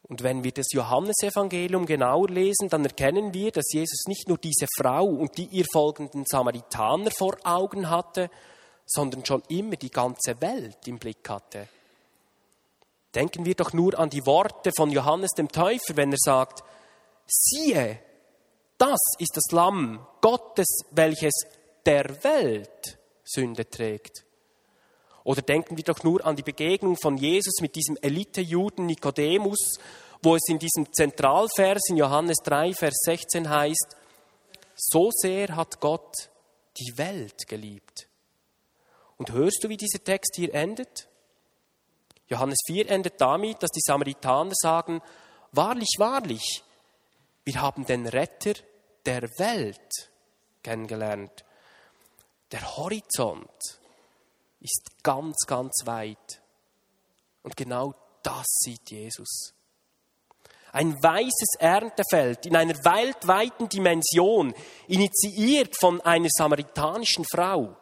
Und 0.03 0.23
wenn 0.23 0.43
wir 0.43 0.51
das 0.51 0.71
Johannesevangelium 0.71 1.85
genauer 1.85 2.29
lesen, 2.29 2.69
dann 2.69 2.83
erkennen 2.83 3.31
wir, 3.33 3.51
dass 3.51 3.71
Jesus 3.71 4.05
nicht 4.07 4.27
nur 4.27 4.39
diese 4.39 4.65
Frau 4.75 5.05
und 5.05 5.37
die 5.37 5.45
ihr 5.45 5.65
folgenden 5.71 6.25
Samaritaner 6.25 7.11
vor 7.11 7.37
Augen 7.43 7.91
hatte, 7.91 8.31
sondern 8.87 9.23
schon 9.23 9.43
immer 9.49 9.75
die 9.75 9.91
ganze 9.91 10.41
Welt 10.41 10.87
im 10.87 10.97
Blick 10.97 11.29
hatte. 11.29 11.67
Denken 13.13 13.45
wir 13.45 13.53
doch 13.53 13.73
nur 13.73 13.99
an 13.99 14.09
die 14.09 14.25
Worte 14.25 14.71
von 14.75 14.89
Johannes 14.89 15.31
dem 15.31 15.49
Täufer, 15.49 15.95
wenn 15.95 16.11
er 16.11 16.17
sagt, 16.19 16.63
siehe, 17.29 17.99
das 18.77 18.99
ist 19.19 19.35
das 19.35 19.51
Lamm 19.51 20.05
Gottes, 20.21 20.67
welches 20.91 21.33
der 21.85 22.23
Welt 22.23 22.97
Sünde 23.23 23.69
trägt. 23.69 24.25
Oder 25.23 25.41
denken 25.41 25.77
wir 25.77 25.83
doch 25.83 26.03
nur 26.03 26.25
an 26.25 26.35
die 26.35 26.43
Begegnung 26.43 26.97
von 26.97 27.17
Jesus 27.17 27.61
mit 27.61 27.75
diesem 27.75 27.97
Elite-Juden 28.01 28.85
Nikodemus, 28.85 29.77
wo 30.21 30.35
es 30.35 30.47
in 30.47 30.59
diesem 30.59 30.91
Zentralvers 30.91 31.89
in 31.89 31.97
Johannes 31.97 32.37
3, 32.43 32.73
Vers 32.73 32.95
16 33.05 33.49
heißt, 33.49 33.95
so 34.75 35.09
sehr 35.11 35.55
hat 35.55 35.79
Gott 35.79 36.29
die 36.79 36.97
Welt 36.97 37.47
geliebt. 37.47 38.07
Und 39.17 39.31
hörst 39.31 39.63
du, 39.63 39.69
wie 39.69 39.77
dieser 39.77 40.03
Text 40.03 40.35
hier 40.35 40.53
endet? 40.53 41.09
Johannes 42.27 42.59
4 42.67 42.89
endet 42.89 43.19
damit, 43.19 43.61
dass 43.61 43.71
die 43.71 43.81
Samaritaner 43.81 44.53
sagen, 44.55 45.01
wahrlich, 45.51 45.95
wahrlich, 45.97 46.63
wir 47.49 47.61
haben 47.61 47.83
den 47.83 48.05
Retter 48.05 48.53
der 49.07 49.23
Welt 49.39 50.11
kennengelernt. 50.61 51.43
Der 52.51 52.77
Horizont 52.77 53.79
ist 54.59 54.87
ganz, 55.01 55.35
ganz 55.47 55.73
weit. 55.85 56.43
Und 57.41 57.57
genau 57.57 57.95
das 58.21 58.45
sieht 58.45 58.91
Jesus. 58.91 59.55
Ein 60.73 60.93
weißes 61.01 61.55
Erntefeld 61.57 62.45
in 62.45 62.55
einer 62.55 62.75
weltweiten 62.85 63.67
Dimension, 63.67 64.53
initiiert 64.87 65.75
von 65.75 66.01
einer 66.01 66.29
samaritanischen 66.29 67.25
Frau. 67.33 67.75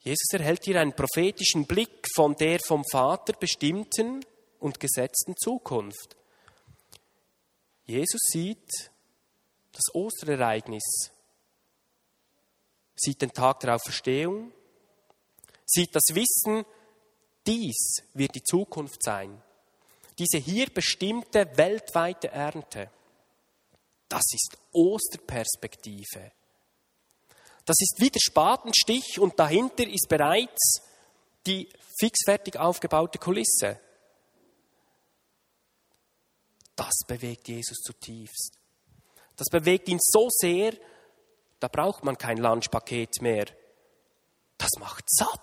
Jesus 0.00 0.34
erhält 0.34 0.66
hier 0.66 0.78
einen 0.82 0.92
prophetischen 0.92 1.66
Blick 1.66 2.06
von 2.14 2.34
der 2.34 2.60
vom 2.60 2.82
Vater 2.92 3.32
bestimmten 3.32 4.22
und 4.58 4.80
gesetzten 4.80 5.34
Zukunft. 5.38 6.14
Jesus 7.86 8.20
sieht 8.32 8.90
das 9.72 9.94
Osterereignis, 9.94 11.10
sieht 12.96 13.22
den 13.22 13.32
Tag 13.32 13.60
der 13.60 13.76
Auferstehung, 13.76 14.52
sieht 15.64 15.94
das 15.94 16.04
Wissen, 16.12 16.64
dies 17.46 18.02
wird 18.14 18.34
die 18.34 18.42
Zukunft 18.42 19.02
sein. 19.02 19.40
Diese 20.18 20.38
hier 20.38 20.66
bestimmte 20.70 21.56
weltweite 21.56 22.28
Ernte, 22.28 22.90
das 24.08 24.24
ist 24.32 24.56
Osterperspektive. 24.72 26.32
Das 27.64 27.76
ist 27.80 27.96
wie 27.98 28.10
der 28.10 28.20
Spatenstich 28.20 29.18
und 29.18 29.38
dahinter 29.38 29.86
ist 29.86 30.08
bereits 30.08 30.80
die 31.46 31.68
fixfertig 31.98 32.58
aufgebaute 32.58 33.18
Kulisse. 33.18 33.80
Das 36.76 36.94
bewegt 37.06 37.48
Jesus 37.48 37.78
zutiefst. 37.78 38.58
Das 39.36 39.48
bewegt 39.50 39.88
ihn 39.88 39.98
so 40.00 40.28
sehr, 40.30 40.74
da 41.60 41.68
braucht 41.68 42.04
man 42.04 42.18
kein 42.18 42.38
Lunchpaket 42.38 43.20
mehr. 43.20 43.46
Das 44.58 44.70
macht 44.78 45.04
satt. 45.08 45.40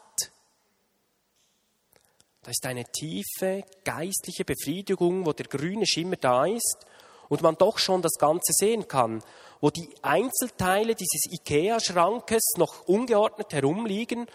Da 2.44 2.52
ist 2.52 2.66
eine 2.66 2.84
tiefe 2.86 3.64
geistliche 3.84 4.44
Befriedigung, 4.44 5.26
wo 5.26 5.34
der 5.34 5.48
grüne 5.48 5.88
Schimmer 5.88 6.18
da 6.18 6.46
ist 6.46 6.86
und 7.30 7.42
man 7.42 7.56
doch 7.56 7.78
schon 7.78 8.02
das 8.02 8.14
Ganze 8.20 8.52
sehen 8.52 8.88
kann, 8.88 9.24
wo 9.62 9.70
die 9.70 9.90
Einzelteile 10.02 10.94
dieses 10.94 11.32
IKEA-Schrankes 11.32 12.56
noch 12.58 12.88
ungeordnet 12.88 13.54
herumliegen 13.54 14.28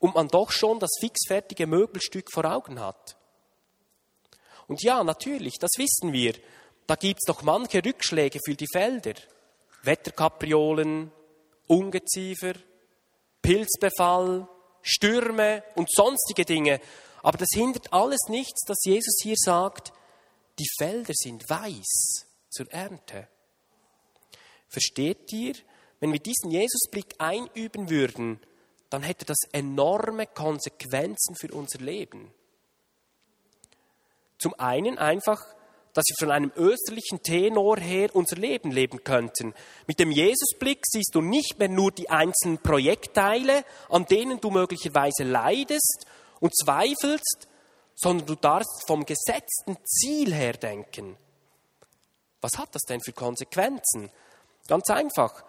und 0.00 0.14
man 0.14 0.28
doch 0.28 0.50
schon 0.50 0.80
das 0.80 0.90
fixfertige 1.00 1.66
Möbelstück 1.66 2.32
vor 2.32 2.46
Augen 2.46 2.80
hat. 2.80 3.17
Und 4.68 4.82
ja, 4.82 5.02
natürlich, 5.02 5.58
das 5.58 5.72
wissen 5.76 6.12
wir, 6.12 6.34
da 6.86 6.94
gibt's 6.94 7.26
noch 7.26 7.42
manche 7.42 7.84
Rückschläge 7.84 8.38
für 8.44 8.54
die 8.54 8.68
Felder. 8.72 9.14
Wetterkapriolen, 9.82 11.10
Ungeziefer, 11.66 12.54
Pilzbefall, 13.42 14.48
Stürme 14.82 15.64
und 15.74 15.90
sonstige 15.90 16.44
Dinge. 16.44 16.80
Aber 17.22 17.38
das 17.38 17.48
hindert 17.52 17.92
alles 17.92 18.20
nichts, 18.28 18.64
dass 18.66 18.78
Jesus 18.84 19.18
hier 19.22 19.36
sagt, 19.36 19.92
die 20.58 20.68
Felder 20.78 21.12
sind 21.14 21.48
weiß 21.48 22.26
zur 22.50 22.70
Ernte. 22.72 23.28
Versteht 24.68 25.32
ihr? 25.32 25.54
Wenn 26.00 26.12
wir 26.12 26.20
diesen 26.20 26.50
Jesusblick 26.50 27.14
einüben 27.18 27.90
würden, 27.90 28.40
dann 28.90 29.02
hätte 29.02 29.24
das 29.24 29.38
enorme 29.52 30.26
Konsequenzen 30.26 31.34
für 31.36 31.52
unser 31.52 31.80
Leben. 31.80 32.32
Zum 34.38 34.54
einen 34.58 34.98
einfach, 34.98 35.44
dass 35.94 36.04
wir 36.08 36.16
von 36.26 36.30
einem 36.30 36.52
österlichen 36.56 37.22
Tenor 37.22 37.78
her 37.78 38.14
unser 38.14 38.36
Leben 38.36 38.70
leben 38.70 39.02
könnten. 39.02 39.54
Mit 39.86 39.98
dem 39.98 40.10
Jesusblick 40.10 40.80
siehst 40.86 41.14
du 41.14 41.20
nicht 41.20 41.58
mehr 41.58 41.68
nur 41.68 41.90
die 41.90 42.08
einzelnen 42.08 42.58
Projektteile, 42.58 43.64
an 43.88 44.06
denen 44.06 44.40
du 44.40 44.50
möglicherweise 44.50 45.24
leidest 45.24 46.06
und 46.40 46.56
zweifelst, 46.56 47.48
sondern 47.96 48.26
du 48.26 48.36
darfst 48.36 48.84
vom 48.86 49.04
gesetzten 49.04 49.76
Ziel 49.84 50.32
her 50.32 50.52
denken. 50.52 51.16
Was 52.40 52.56
hat 52.58 52.72
das 52.74 52.82
denn 52.82 53.00
für 53.00 53.12
Konsequenzen? 53.12 54.10
Ganz 54.68 54.88
einfach, 54.90 55.42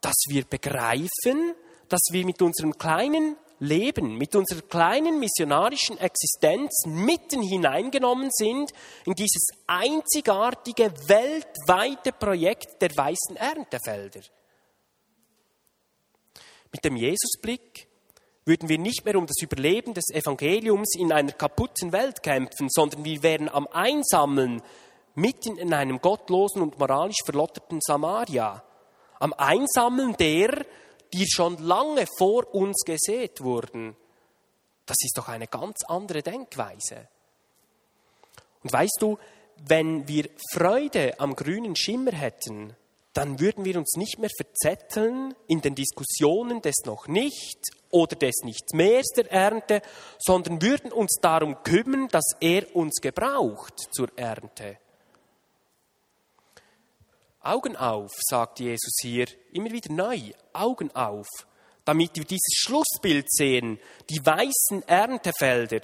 dass 0.00 0.14
wir 0.28 0.44
begreifen, 0.44 1.54
dass 1.88 2.02
wir 2.12 2.24
mit 2.24 2.40
unserem 2.40 2.78
kleinen 2.78 3.36
Leben, 3.60 4.16
mit 4.16 4.34
unserer 4.36 4.62
kleinen 4.62 5.18
missionarischen 5.18 5.98
Existenz 5.98 6.84
mitten 6.86 7.42
hineingenommen 7.42 8.30
sind 8.30 8.72
in 9.04 9.14
dieses 9.14 9.48
einzigartige 9.66 10.92
weltweite 11.08 12.12
Projekt 12.12 12.80
der 12.80 12.96
weißen 12.96 13.36
Erntefelder. 13.36 14.20
Mit 16.72 16.84
dem 16.84 16.96
Jesusblick 16.96 17.88
würden 18.44 18.68
wir 18.68 18.78
nicht 18.78 19.04
mehr 19.04 19.16
um 19.16 19.26
das 19.26 19.42
Überleben 19.42 19.94
des 19.94 20.10
Evangeliums 20.10 20.94
in 20.96 21.12
einer 21.12 21.32
kaputten 21.32 21.92
Welt 21.92 22.22
kämpfen, 22.22 22.68
sondern 22.70 23.04
wir 23.04 23.22
wären 23.22 23.48
am 23.48 23.66
Einsammeln 23.68 24.62
mitten 25.14 25.58
in 25.58 25.74
einem 25.74 26.00
gottlosen 26.00 26.62
und 26.62 26.78
moralisch 26.78 27.22
verlotterten 27.24 27.80
Samaria. 27.82 28.62
Am 29.20 29.34
Einsammeln 29.34 30.16
der, 30.16 30.64
die 31.12 31.26
schon 31.28 31.58
lange 31.58 32.06
vor 32.18 32.54
uns 32.54 32.82
gesät 32.84 33.40
wurden. 33.40 33.96
Das 34.86 34.96
ist 35.00 35.16
doch 35.16 35.28
eine 35.28 35.46
ganz 35.46 35.84
andere 35.86 36.22
Denkweise. 36.22 37.08
Und 38.62 38.72
weißt 38.72 38.98
du, 39.00 39.18
wenn 39.66 40.06
wir 40.08 40.30
Freude 40.52 41.18
am 41.20 41.34
grünen 41.34 41.76
Schimmer 41.76 42.12
hätten, 42.12 42.74
dann 43.12 43.40
würden 43.40 43.64
wir 43.64 43.76
uns 43.76 43.96
nicht 43.96 44.18
mehr 44.18 44.30
verzetteln 44.36 45.34
in 45.48 45.60
den 45.60 45.74
Diskussionen 45.74 46.62
des 46.62 46.76
noch 46.84 47.08
nicht 47.08 47.58
oder 47.90 48.14
des 48.14 48.42
nicht 48.44 48.74
mehr 48.74 49.02
der 49.16 49.30
Ernte, 49.32 49.82
sondern 50.18 50.62
würden 50.62 50.92
uns 50.92 51.18
darum 51.20 51.62
kümmern, 51.62 52.08
dass 52.08 52.36
er 52.40 52.76
uns 52.76 53.00
gebraucht 53.00 53.74
zur 53.92 54.08
Ernte. 54.16 54.78
Augen 57.48 57.76
auf, 57.76 58.12
sagt 58.28 58.60
Jesus 58.60 58.98
hier, 59.00 59.26
immer 59.52 59.70
wieder 59.70 59.90
neu, 59.92 60.32
Augen 60.52 60.94
auf, 60.94 61.26
damit 61.84 62.14
wir 62.16 62.24
dieses 62.24 62.54
Schlussbild 62.58 63.26
sehen, 63.30 63.80
die 64.10 64.24
weißen 64.24 64.86
Erntefelder. 64.86 65.80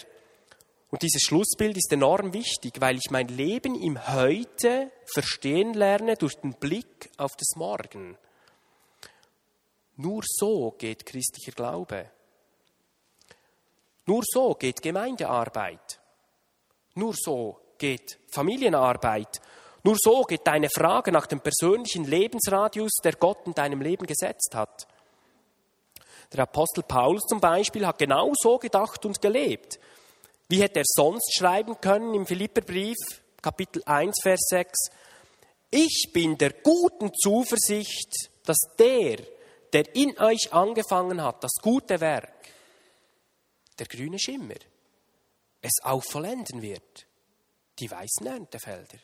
Und 0.91 1.03
dieses 1.03 1.23
Schlussbild 1.23 1.77
ist 1.79 1.91
enorm 1.91 2.35
wichtig, 2.35 2.81
weil 2.81 2.97
ich 2.97 3.11
mein 3.11 3.29
Leben 3.29 3.81
im 3.81 4.07
Heute 4.09 4.93
verstehen 5.07 5.73
lerne 5.73 6.17
durch 6.17 6.35
den 6.35 6.53
Blick 6.53 7.11
auf 7.17 7.33
das 7.37 7.57
Morgen. 7.57 8.19
Nur 9.97 10.23
so 10.27 10.73
geht 10.73 11.07
christlicher 11.07 11.53
Glaube. 11.53 12.11
Nur 14.05 14.23
so 14.23 14.55
geht 14.55 14.83
Gemeindearbeit. 14.83 15.99
Nur 16.95 17.15
so 17.17 17.59
geht 17.79 18.19
Familienarbeit. 18.31 19.41
Nur 19.85 19.97
so 19.99 20.23
geht 20.23 20.47
deine 20.47 20.71
Frage 20.71 21.13
nach 21.13 21.27
dem 21.27 21.41
persönlichen 21.41 22.05
Lebensradius, 22.05 22.93
der 23.05 23.13
Gott 23.13 23.47
in 23.47 23.53
deinem 23.53 23.83
Leben 23.83 24.07
gesetzt 24.07 24.55
hat. 24.55 24.89
Der 26.33 26.45
Apostel 26.45 26.83
Paulus 26.83 27.23
zum 27.29 27.39
Beispiel 27.39 27.87
hat 27.87 27.99
genau 27.99 28.33
so 28.35 28.59
gedacht 28.59 29.05
und 29.05 29.21
gelebt. 29.21 29.79
Wie 30.49 30.63
hätte 30.63 30.81
er 30.81 30.87
sonst 30.87 31.37
schreiben 31.37 31.79
können 31.81 32.15
im 32.15 32.27
Philipperbrief, 32.27 32.97
Kapitel 33.43 33.83
1, 33.85 34.21
Vers 34.23 34.41
6? 34.49 34.73
Ich 35.71 36.11
bin 36.13 36.39
der 36.39 36.53
guten 36.53 37.13
Zuversicht, 37.13 38.31
dass 38.45 38.59
der, 38.79 39.19
der 39.75 39.95
in 39.95 40.19
euch 40.19 40.51
angefangen 40.53 41.23
hat, 41.23 41.45
das 41.45 41.53
gute 41.61 42.01
Werk, 42.01 42.49
der 43.79 43.87
grüne 43.87 44.19
Schimmer, 44.19 44.55
es 45.61 45.73
auch 45.83 46.03
vollenden 46.03 46.63
wird. 46.63 47.07
Die 47.79 47.91
weißen 47.91 48.27
Erntefelder. 48.27 48.99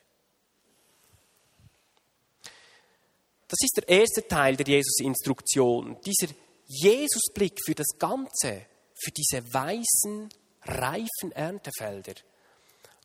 Das 3.50 3.58
ist 3.62 3.78
der 3.78 3.88
erste 3.88 4.28
Teil 4.28 4.54
der 4.54 4.66
Jesus-Instruktion. 4.66 5.96
Dieser 6.06 6.32
Jesusblick 6.68 7.58
für 7.64 7.74
das 7.74 7.98
Ganze, 7.98 8.66
für 8.94 9.10
diese 9.10 9.42
weißen, 9.52 10.28
reifen 10.66 11.32
Erntefelder. 11.32 12.14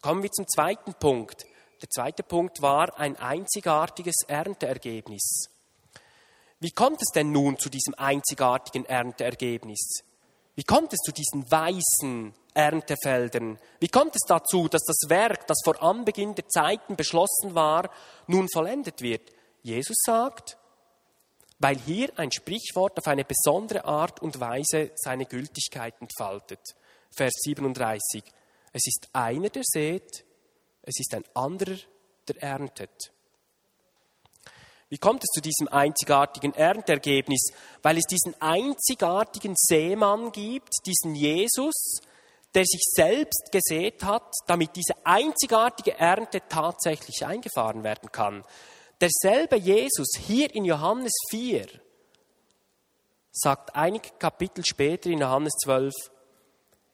Kommen 0.02 0.22
wir 0.22 0.32
zum 0.32 0.48
zweiten 0.48 0.94
Punkt. 0.94 1.46
Der 1.82 1.90
zweite 1.90 2.22
Punkt 2.22 2.62
war 2.62 2.96
ein 3.00 3.16
einzigartiges 3.16 4.18
Ernteergebnis. 4.28 5.50
Wie 6.60 6.70
kommt 6.70 7.02
es 7.02 7.10
denn 7.10 7.32
nun 7.32 7.58
zu 7.58 7.70
diesem 7.70 7.96
einzigartigen 7.96 8.86
Ernteergebnis? 8.86 10.04
Wie 10.54 10.64
kommt 10.64 10.94
es 10.94 11.00
zu 11.00 11.12
diesen 11.12 11.50
weißen 11.50 12.36
Erntefeldern? 12.54 13.58
Wie 13.80 13.88
kommt 13.88 14.16
es 14.16 14.22
dazu, 14.28 14.68
dass 14.68 14.84
das 14.84 15.10
Werk, 15.10 15.48
das 15.48 15.58
vor 15.66 15.82
Anbeginn 15.82 16.36
der 16.36 16.48
Zeiten 16.48 16.96
beschlossen 16.96 17.56
war, 17.56 17.90
nun 18.28 18.48
vollendet 18.54 19.02
wird? 19.02 19.32
Jesus 19.66 19.98
sagt, 20.06 20.60
weil 21.58 21.76
hier 21.76 22.12
ein 22.18 22.32
Sprichwort 22.32 23.00
auf 23.00 23.08
eine 23.08 23.26
besondere 23.26 23.84
Art 23.84 24.22
und 24.22 24.40
Weise 24.40 24.92
seine 24.94 25.26
Gültigkeit 25.26 25.96
entfaltet. 26.00 26.60
Vers 27.10 27.34
37. 27.38 28.24
Es 28.74 28.86
ist 28.86 29.10
einer, 29.12 29.50
der 29.50 29.64
sät, 29.66 30.24
es 30.84 31.00
ist 31.00 31.16
ein 31.16 31.24
anderer, 31.34 31.78
der 32.28 32.44
erntet. 32.44 33.12
Wie 34.90 35.00
kommt 35.00 35.24
es 35.24 35.32
zu 35.34 35.42
diesem 35.42 35.68
einzigartigen 35.68 36.54
Erntergebnis? 36.54 37.50
Weil 37.82 37.98
es 37.98 38.04
diesen 38.04 38.40
einzigartigen 38.40 39.56
Seemann 39.58 40.32
gibt, 40.32 40.74
diesen 40.86 41.16
Jesus, 41.16 42.02
der 42.54 42.66
sich 42.66 42.84
selbst 42.94 43.50
gesät 43.52 44.04
hat, 44.04 44.32
damit 44.46 44.76
diese 44.76 44.94
einzigartige 45.04 45.98
Ernte 45.98 46.44
tatsächlich 46.48 47.26
eingefahren 47.26 47.84
werden 47.84 48.12
kann. 48.12 48.46
Derselbe 49.06 49.58
Jesus 49.58 50.08
hier 50.18 50.56
in 50.56 50.66
Johannes 50.66 51.14
4 51.30 51.68
sagt 53.32 53.76
einige 53.76 54.10
Kapitel 54.18 54.66
später 54.66 55.12
in 55.12 55.20
Johannes 55.20 55.54
12, 55.64 55.94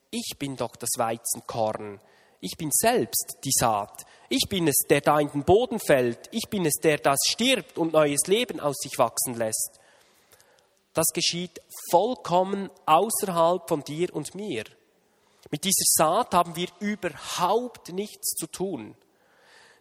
ich 0.09 0.33
bin 0.37 0.57
doch 0.57 0.75
das 0.75 0.89
Weizenkorn, 0.97 2.01
ich 2.41 2.57
bin 2.57 2.69
selbst 2.73 3.37
die 3.45 3.53
Saat, 3.57 4.05
ich 4.27 4.43
bin 4.49 4.67
es, 4.67 4.75
der 4.89 4.99
da 4.99 5.21
in 5.21 5.31
den 5.31 5.45
Boden 5.45 5.79
fällt, 5.79 6.27
ich 6.33 6.49
bin 6.49 6.65
es, 6.65 6.73
der 6.83 6.97
das 6.97 7.19
stirbt 7.29 7.77
und 7.77 7.93
neues 7.93 8.27
Leben 8.27 8.59
aus 8.59 8.75
sich 8.79 8.97
wachsen 8.97 9.35
lässt. 9.35 9.79
Das 10.93 11.05
geschieht 11.13 11.61
vollkommen 11.91 12.69
außerhalb 12.87 13.69
von 13.69 13.85
dir 13.85 14.13
und 14.13 14.35
mir. 14.35 14.65
Mit 15.49 15.63
dieser 15.63 15.85
Saat 15.85 16.33
haben 16.33 16.57
wir 16.57 16.67
überhaupt 16.81 17.93
nichts 17.93 18.31
zu 18.31 18.47
tun 18.47 18.97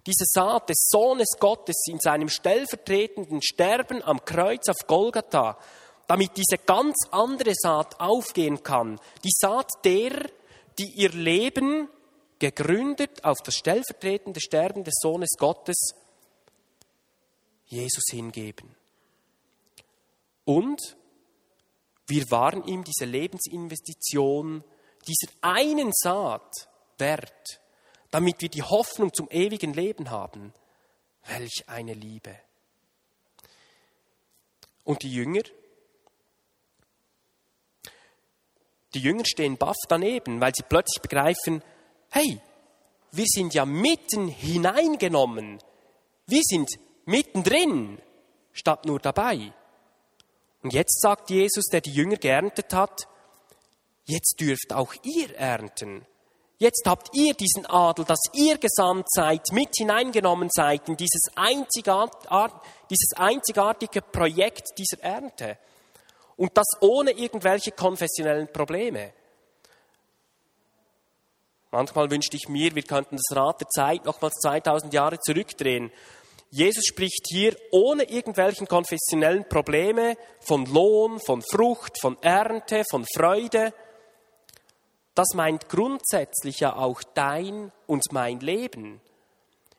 diese 0.07 0.25
Saat 0.27 0.71
des 0.71 0.89
Sohnes 0.89 1.37
Gottes 1.39 1.85
in 1.87 1.99
seinem 2.01 2.29
stellvertretenden 2.29 3.43
Sterben 3.43 4.03
am 4.03 4.25
Kreuz 4.25 4.69
auf 4.69 4.87
Golgatha, 4.87 5.59
damit 6.07 6.37
diese 6.37 6.59
ganz 6.59 6.97
andere 7.11 7.53
Saat 7.55 8.01
aufgehen 8.01 8.63
kann. 8.63 8.99
Die 9.25 9.33
Saat 9.33 9.71
der, 9.85 10.29
die 10.79 10.93
ihr 10.97 11.11
Leben 11.11 11.89
gegründet 12.39 13.25
auf 13.25 13.39
das 13.45 13.55
stellvertretende 13.55 14.41
Sterben 14.41 14.83
des 14.83 14.95
Sohnes 15.01 15.31
Gottes 15.39 15.95
Jesus 17.67 18.05
hingeben. 18.11 18.75
Und 20.45 20.97
wir 22.09 22.29
waren 22.31 22.65
ihm 22.67 22.83
diese 22.83 23.05
Lebensinvestition 23.05 24.65
dieser 25.07 25.33
einen 25.43 25.93
Saat 25.93 26.69
wert, 26.99 27.60
damit 28.11 28.41
wir 28.41 28.49
die 28.49 28.63
Hoffnung 28.63 29.13
zum 29.13 29.29
ewigen 29.31 29.73
Leben 29.73 30.11
haben. 30.11 30.53
Welch 31.27 31.65
eine 31.67 31.95
Liebe. 31.95 32.37
Und 34.85 35.03
die 35.03 35.13
Jünger? 35.13 35.43
Die 38.95 39.01
Jünger 39.01 39.25
stehen 39.25 39.57
baff 39.57 39.77
daneben, 39.89 40.41
weil 40.41 40.53
sie 40.55 40.65
plötzlich 40.69 41.01
begreifen, 41.01 41.63
hey, 42.11 42.41
wir 43.13 43.27
sind 43.27 43.55
ja 43.55 43.65
mitten 43.65 44.29
hineingenommen. 44.29 45.59
Wir 46.27 46.43
sind 46.43 46.71
mittendrin, 47.05 48.01
statt 48.53 48.85
nur 48.87 48.99
dabei. 48.99 49.53
Und 50.63 50.73
jetzt 50.73 51.01
sagt 51.01 51.31
Jesus, 51.31 51.67
der 51.67 51.81
die 51.81 51.93
Jünger 51.93 52.17
geerntet 52.17 52.73
hat, 52.73 53.09
jetzt 54.05 54.41
dürft 54.41 54.73
auch 54.73 54.95
ihr 55.03 55.35
ernten. 55.37 56.07
Jetzt 56.61 56.83
habt 56.87 57.17
ihr 57.17 57.33
diesen 57.33 57.65
Adel, 57.65 58.05
dass 58.05 58.21
ihr 58.35 58.59
gesamt 58.59 59.07
seid, 59.11 59.51
mit 59.51 59.71
hineingenommen 59.75 60.51
seid 60.53 60.91
in 60.91 60.97
dieses, 60.99 61.29
einzigart, 61.35 62.15
dieses 62.91 63.13
einzigartige 63.17 64.03
Projekt 64.03 64.69
dieser 64.77 65.03
Ernte. 65.03 65.57
Und 66.37 66.55
das 66.59 66.67
ohne 66.83 67.13
irgendwelche 67.13 67.73
konfessionellen 67.73 68.53
Probleme. 68.53 69.15
Manchmal 71.71 72.11
wünschte 72.11 72.37
ich 72.37 72.47
mir, 72.51 72.75
wir 72.75 72.83
könnten 72.83 73.17
das 73.17 73.35
Rad 73.35 73.63
der 73.63 73.69
Zeit 73.69 74.05
nochmals 74.05 74.35
2000 74.43 74.93
Jahre 74.93 75.19
zurückdrehen. 75.19 75.91
Jesus 76.51 76.85
spricht 76.85 77.25
hier 77.31 77.57
ohne 77.71 78.03
irgendwelchen 78.03 78.67
konfessionellen 78.67 79.49
Probleme 79.49 80.15
von 80.41 80.67
Lohn, 80.67 81.21
von 81.21 81.41
Frucht, 81.41 81.99
von 81.99 82.19
Ernte, 82.21 82.83
von 82.91 83.07
Freude. 83.17 83.73
Das 85.21 85.35
meint 85.35 85.69
grundsätzlich 85.69 86.61
ja 86.61 86.77
auch 86.77 87.03
dein 87.03 87.71
und 87.87 88.11
mein 88.11 88.41
Leben. 88.41 89.03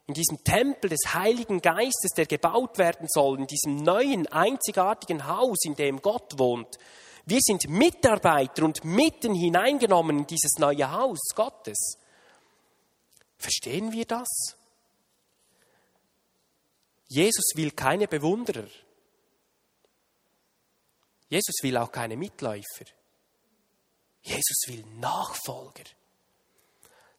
In 0.05 0.13
diesem 0.13 0.43
Tempel 0.43 0.91
des 0.91 1.15
Heiligen 1.15 1.63
Geistes, 1.63 2.11
der 2.15 2.27
gebaut 2.27 2.77
werden 2.77 3.07
soll, 3.09 3.39
in 3.39 3.47
diesem 3.47 3.77
neuen, 3.77 4.27
einzigartigen 4.27 5.25
Haus, 5.25 5.65
in 5.65 5.73
dem 5.73 5.99
Gott 5.99 6.37
wohnt, 6.37 6.77
wir 7.25 7.39
sind 7.41 7.67
Mitarbeiter 7.67 8.63
und 8.63 8.85
mitten 8.85 9.33
hineingenommen 9.33 10.19
in 10.19 10.27
dieses 10.27 10.59
neue 10.59 10.91
Haus 10.91 11.19
Gottes. 11.33 11.95
Verstehen 13.35 13.91
wir 13.91 14.05
das? 14.05 14.29
Jesus 17.07 17.53
will 17.55 17.71
keine 17.71 18.07
Bewunderer. 18.07 18.67
Jesus 21.29 21.55
will 21.63 21.77
auch 21.77 21.91
keine 21.91 22.15
Mitläufer. 22.15 22.85
Jesus 24.21 24.63
will 24.67 24.83
Nachfolger. 24.99 25.83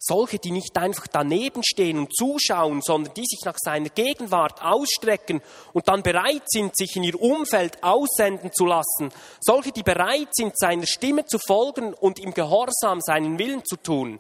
Solche, 0.05 0.41
die 0.41 0.51
nicht 0.51 0.77
einfach 0.77 1.07
daneben 1.07 1.63
stehen 1.63 1.97
und 1.97 2.13
zuschauen, 2.13 2.83
sondern 2.83 3.15
die 3.15 3.25
sich 3.25 3.41
nach 3.45 3.57
seiner 3.57 3.89
Gegenwart 3.89 4.61
ausstrecken 4.61 5.41
und 5.73 5.87
dann 5.87 6.03
bereit 6.03 6.43
sind, 6.47 6.77
sich 6.77 6.97
in 6.97 7.05
ihr 7.05 7.21
Umfeld 7.21 7.85
aussenden 7.85 8.53
zu 8.53 8.67
lassen. 8.67 9.13
Solche, 9.41 9.71
die 9.71 9.85
bereit 9.85 10.31
sind, 10.33 10.59
seiner 10.59 10.87
Stimme 10.87 11.25
zu 11.27 11.39
folgen 11.39 11.95
und 11.95 12.19
im 12.19 12.35
Gehorsam 12.35 13.01
seinen 13.01 13.39
Willen 13.39 13.65
zu 13.65 13.77
tun. 13.77 14.19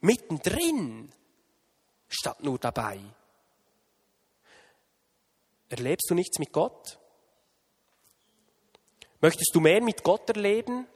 Mittendrin, 0.00 1.12
statt 2.08 2.42
nur 2.42 2.58
dabei. 2.58 2.98
Erlebst 5.68 6.10
du 6.10 6.14
nichts 6.14 6.40
mit 6.40 6.52
Gott? 6.52 6.98
Möchtest 9.20 9.52
du 9.54 9.60
mehr 9.60 9.80
mit 9.80 10.02
Gott 10.02 10.28
erleben? 10.28 10.88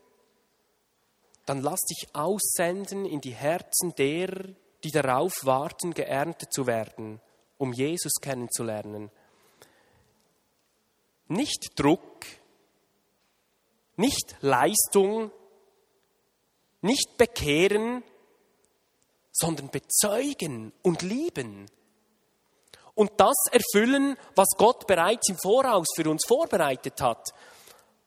Dann 1.48 1.62
lass 1.62 1.80
dich 1.80 2.14
aussenden 2.14 3.06
in 3.06 3.20
die 3.20 3.34
Herzen 3.34 3.94
derer, 3.96 4.50
die 4.84 4.90
darauf 4.90 5.32
warten, 5.44 5.94
geerntet 5.94 6.52
zu 6.52 6.66
werden, 6.66 7.20
um 7.56 7.72
Jesus 7.72 8.12
kennenzulernen. 8.20 9.10
Nicht 11.28 11.78
Druck, 11.78 12.26
nicht 13.96 14.36
Leistung, 14.40 15.30
nicht 16.82 17.16
bekehren, 17.16 18.04
sondern 19.32 19.70
bezeugen 19.70 20.72
und 20.82 21.02
lieben. 21.02 21.66
Und 22.94 23.12
das 23.16 23.36
erfüllen, 23.50 24.16
was 24.34 24.48
Gott 24.56 24.86
bereits 24.86 25.28
im 25.28 25.38
Voraus 25.38 25.86
für 25.94 26.10
uns 26.10 26.24
vorbereitet 26.26 27.00
hat. 27.00 27.24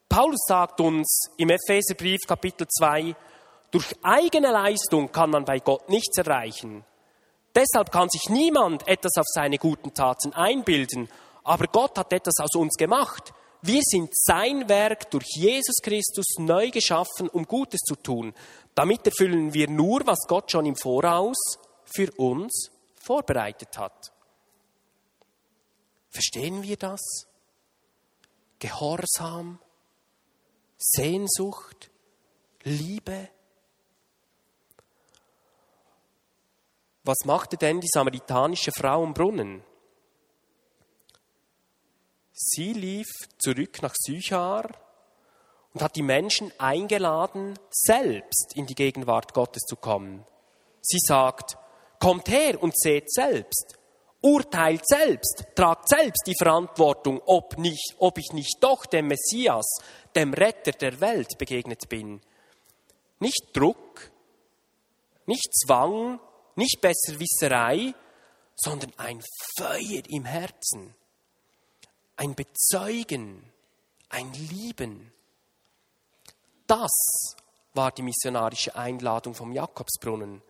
Paulus 0.07 0.41
sagt 0.45 0.81
uns 0.81 1.29
im 1.37 1.49
Epheserbrief 1.49 2.19
Kapitel 2.27 2.67
2, 2.67 3.15
durch 3.71 3.95
eigene 4.03 4.51
Leistung 4.51 5.11
kann 5.11 5.29
man 5.29 5.45
bei 5.45 5.59
Gott 5.59 5.89
nichts 5.89 6.17
erreichen. 6.17 6.85
Deshalb 7.55 7.91
kann 7.91 8.09
sich 8.09 8.29
niemand 8.29 8.87
etwas 8.87 9.17
auf 9.17 9.25
seine 9.27 9.57
guten 9.57 9.93
Taten 9.93 10.33
einbilden, 10.33 11.09
aber 11.43 11.67
Gott 11.67 11.97
hat 11.97 12.13
etwas 12.13 12.35
aus 12.39 12.55
uns 12.55 12.75
gemacht. 12.75 13.33
Wir 13.61 13.81
sind 13.83 14.09
sein 14.13 14.67
Werk 14.69 15.09
durch 15.11 15.25
Jesus 15.35 15.81
Christus 15.81 16.25
neu 16.37 16.69
geschaffen, 16.71 17.29
um 17.29 17.45
Gutes 17.45 17.81
zu 17.81 17.95
tun. 17.95 18.33
Damit 18.73 19.05
erfüllen 19.05 19.53
wir 19.53 19.69
nur, 19.69 20.05
was 20.05 20.19
Gott 20.27 20.51
schon 20.51 20.65
im 20.65 20.75
Voraus 20.75 21.37
für 21.85 22.11
uns 22.13 22.71
vorbereitet 22.95 23.77
hat. 23.77 24.11
Verstehen 26.09 26.63
wir 26.63 26.77
das? 26.77 27.27
Gehorsam, 28.59 29.59
Sehnsucht, 30.77 31.89
Liebe, 32.63 33.29
Was 37.03 37.25
machte 37.25 37.57
denn 37.57 37.81
die 37.81 37.89
samaritanische 37.91 38.71
Frau 38.71 39.03
am 39.03 39.13
Brunnen? 39.13 39.63
Sie 42.31 42.73
lief 42.73 43.07
zurück 43.39 43.81
nach 43.81 43.93
Sychar 43.95 44.69
und 45.73 45.81
hat 45.81 45.95
die 45.95 46.03
Menschen 46.03 46.51
eingeladen, 46.59 47.57
selbst 47.69 48.53
in 48.55 48.67
die 48.67 48.75
Gegenwart 48.75 49.33
Gottes 49.33 49.63
zu 49.63 49.75
kommen. 49.75 50.25
Sie 50.81 50.99
sagt, 50.99 51.57
kommt 51.99 52.29
her 52.29 52.61
und 52.61 52.77
seht 52.77 53.11
selbst, 53.11 53.79
urteilt 54.21 54.87
selbst, 54.87 55.45
tragt 55.55 55.89
selbst 55.89 56.23
die 56.27 56.35
Verantwortung, 56.37 57.21
ob, 57.25 57.57
nicht, 57.57 57.95
ob 57.97 58.17
ich 58.17 58.31
nicht 58.33 58.57
doch 58.61 58.85
dem 58.85 59.07
Messias, 59.07 59.65
dem 60.15 60.33
Retter 60.33 60.71
der 60.71 60.99
Welt 60.99 61.37
begegnet 61.37 61.89
bin. 61.89 62.21
Nicht 63.19 63.49
Druck, 63.53 64.11
nicht 65.25 65.53
Zwang, 65.55 66.19
nicht 66.55 66.81
Besserwisserei, 66.81 67.93
sondern 68.55 68.93
ein 68.97 69.21
Feuer 69.57 70.03
im 70.09 70.25
Herzen, 70.25 70.93
ein 72.15 72.35
Bezeugen, 72.35 73.43
ein 74.09 74.31
Lieben. 74.33 75.11
Das 76.67 76.91
war 77.73 77.91
die 77.91 78.03
missionarische 78.03 78.75
Einladung 78.75 79.33
vom 79.33 79.51
Jakobsbrunnen. 79.51 80.41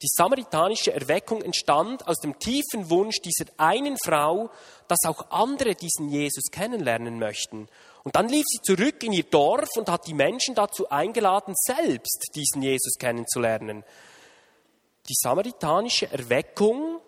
Die 0.00 0.08
samaritanische 0.08 0.92
Erweckung 0.92 1.42
entstand 1.42 2.06
aus 2.06 2.18
dem 2.18 2.38
tiefen 2.38 2.88
Wunsch 2.88 3.16
dieser 3.20 3.46
einen 3.56 3.96
Frau, 3.98 4.48
dass 4.86 5.00
auch 5.04 5.30
andere 5.30 5.74
diesen 5.74 6.08
Jesus 6.08 6.44
kennenlernen 6.52 7.18
möchten. 7.18 7.68
Und 8.04 8.14
dann 8.14 8.28
lief 8.28 8.44
sie 8.46 8.62
zurück 8.62 9.02
in 9.02 9.12
ihr 9.12 9.24
Dorf 9.24 9.68
und 9.76 9.88
hat 9.88 10.06
die 10.06 10.14
Menschen 10.14 10.54
dazu 10.54 10.88
eingeladen, 10.88 11.54
selbst 11.56 12.30
diesen 12.36 12.62
Jesus 12.62 12.94
kennenzulernen. 12.98 13.82
Die 15.08 15.14
samaritanische 15.14 16.10
Erweckung 16.10 17.00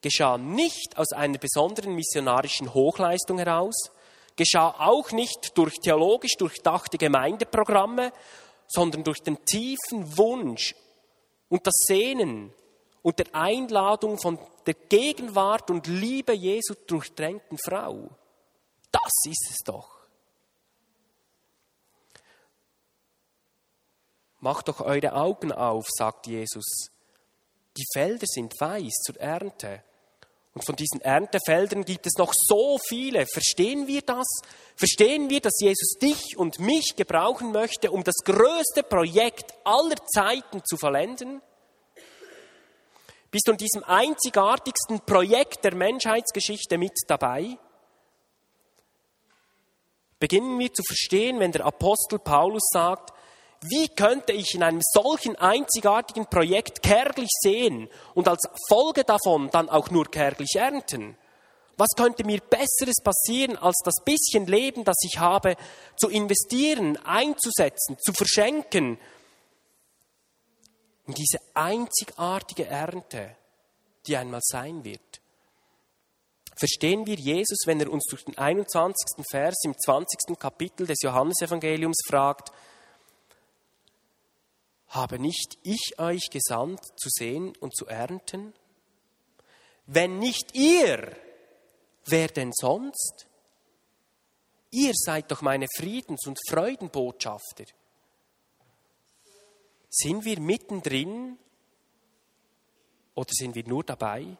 geschah 0.00 0.38
nicht 0.38 0.96
aus 0.96 1.12
einer 1.12 1.38
besonderen 1.38 1.94
missionarischen 1.94 2.72
Hochleistung 2.72 3.38
heraus, 3.38 3.90
geschah 4.36 4.74
auch 4.78 5.10
nicht 5.12 5.56
durch 5.58 5.74
theologisch 5.82 6.36
durchdachte 6.38 6.96
Gemeindeprogramme, 6.96 8.12
sondern 8.68 9.04
durch 9.04 9.22
den 9.22 9.44
tiefen 9.44 10.16
Wunsch 10.16 10.74
und 11.50 11.66
das 11.66 11.74
Sehnen 11.86 12.54
und 13.02 13.18
der 13.18 13.34
Einladung 13.34 14.18
von 14.18 14.38
der 14.66 14.74
Gegenwart 14.74 15.70
und 15.70 15.86
Liebe 15.86 16.32
Jesu 16.32 16.74
durchdrängten 16.86 17.58
Frau. 17.58 18.08
Das 18.90 19.12
ist 19.26 19.50
es 19.50 19.58
doch. 19.64 20.00
Macht 24.38 24.68
doch 24.68 24.80
eure 24.80 25.12
Augen 25.12 25.52
auf, 25.52 25.86
sagt 25.90 26.26
Jesus. 26.26 26.90
Die 27.76 27.86
Felder 27.92 28.26
sind 28.26 28.58
weiß 28.60 28.94
zur 29.04 29.16
Ernte. 29.20 29.82
Und 30.52 30.64
von 30.64 30.74
diesen 30.74 31.00
Erntefeldern 31.00 31.84
gibt 31.84 32.06
es 32.06 32.14
noch 32.18 32.32
so 32.34 32.78
viele. 32.78 33.24
Verstehen 33.26 33.86
wir 33.86 34.02
das? 34.02 34.26
Verstehen 34.74 35.30
wir, 35.30 35.40
dass 35.40 35.60
Jesus 35.60 35.96
dich 36.02 36.36
und 36.36 36.58
mich 36.58 36.96
gebrauchen 36.96 37.52
möchte, 37.52 37.92
um 37.92 38.02
das 38.02 38.16
größte 38.24 38.82
Projekt 38.82 39.54
aller 39.64 39.96
Zeiten 40.12 40.62
zu 40.64 40.76
vollenden? 40.76 41.40
Bist 43.30 43.46
du 43.46 43.52
in 43.52 43.58
diesem 43.58 43.84
einzigartigsten 43.84 45.00
Projekt 45.02 45.62
der 45.62 45.76
Menschheitsgeschichte 45.76 46.78
mit 46.78 46.94
dabei? 47.06 47.56
Beginnen 50.18 50.58
wir 50.58 50.72
zu 50.72 50.82
verstehen, 50.82 51.38
wenn 51.38 51.52
der 51.52 51.64
Apostel 51.64 52.18
Paulus 52.18 52.68
sagt, 52.72 53.12
wie 53.62 53.88
könnte 53.88 54.32
ich 54.32 54.54
in 54.54 54.62
einem 54.62 54.80
solchen 54.82 55.36
einzigartigen 55.36 56.26
Projekt 56.26 56.82
kärglich 56.82 57.28
sehen 57.40 57.88
und 58.14 58.26
als 58.26 58.40
Folge 58.68 59.04
davon 59.04 59.50
dann 59.50 59.68
auch 59.68 59.90
nur 59.90 60.10
kärglich 60.10 60.54
ernten? 60.54 61.16
Was 61.76 61.90
könnte 61.96 62.24
mir 62.24 62.40
Besseres 62.40 63.02
passieren, 63.02 63.56
als 63.56 63.78
das 63.84 63.94
bisschen 64.04 64.46
Leben, 64.46 64.84
das 64.84 64.96
ich 65.02 65.18
habe, 65.18 65.56
zu 65.96 66.08
investieren, 66.08 66.98
einzusetzen, 67.04 67.96
zu 67.98 68.12
verschenken 68.12 68.98
in 71.06 71.14
diese 71.14 71.38
einzigartige 71.54 72.66
Ernte, 72.66 73.36
die 74.06 74.16
einmal 74.16 74.40
sein 74.42 74.84
wird? 74.84 75.20
Verstehen 76.56 77.06
wir 77.06 77.16
Jesus, 77.16 77.60
wenn 77.64 77.80
er 77.80 77.90
uns 77.90 78.04
durch 78.10 78.24
den 78.24 78.36
21. 78.36 79.24
Vers 79.30 79.56
im 79.64 79.74
20. 79.78 80.38
Kapitel 80.38 80.86
des 80.86 81.00
Johannesevangeliums 81.02 82.02
fragt, 82.06 82.52
habe 84.90 85.18
nicht 85.18 85.58
ich 85.62 85.94
euch 85.98 86.30
gesandt 86.30 86.80
zu 86.96 87.08
sehen 87.08 87.56
und 87.60 87.74
zu 87.74 87.86
ernten? 87.86 88.52
Wenn 89.86 90.18
nicht 90.18 90.54
ihr, 90.54 91.16
wer 92.06 92.28
denn 92.28 92.52
sonst? 92.52 93.26
Ihr 94.70 94.92
seid 94.94 95.30
doch 95.30 95.42
meine 95.42 95.66
Friedens- 95.76 96.26
und 96.26 96.38
Freudenbotschafter. 96.48 97.64
Sind 99.88 100.24
wir 100.24 100.40
mittendrin 100.40 101.38
oder 103.14 103.30
sind 103.32 103.54
wir 103.54 103.66
nur 103.66 103.82
dabei? 103.82 104.36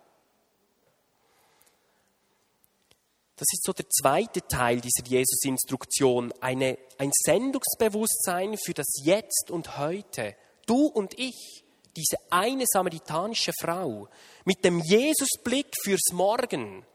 Das 3.35 3.49
ist 3.53 3.65
so 3.65 3.73
der 3.73 3.89
zweite 3.89 4.47
Teil 4.47 4.81
dieser 4.81 5.05
Jesus-Instruktion, 5.05 6.33
ein 6.43 6.77
Sendungsbewusstsein 7.25 8.57
für 8.59 8.75
das 8.75 8.87
Jetzt 9.03 9.51
und 9.51 9.79
Heute. 9.79 10.37
Du 10.71 10.87
und 10.87 11.19
ich, 11.19 11.65
diese 11.97 12.17
eine 12.31 12.63
samaritanische 12.65 13.51
Frau, 13.61 14.09
mit 14.45 14.65
dem 14.65 14.79
Jesusblick 14.79 15.67
fürs 15.83 16.13
Morgen, 16.13 16.87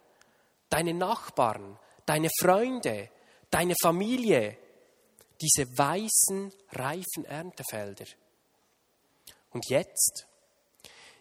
deine 0.70 0.94
Nachbarn, 0.94 1.78
deine 2.06 2.30
Freunde, 2.40 3.10
deine 3.50 3.74
Familie, 3.82 4.58
diese 5.42 5.66
weißen, 5.78 6.54
reifen 6.72 7.26
Erntefelder. 7.26 8.06
Und 9.52 9.68
jetzt, 9.68 10.26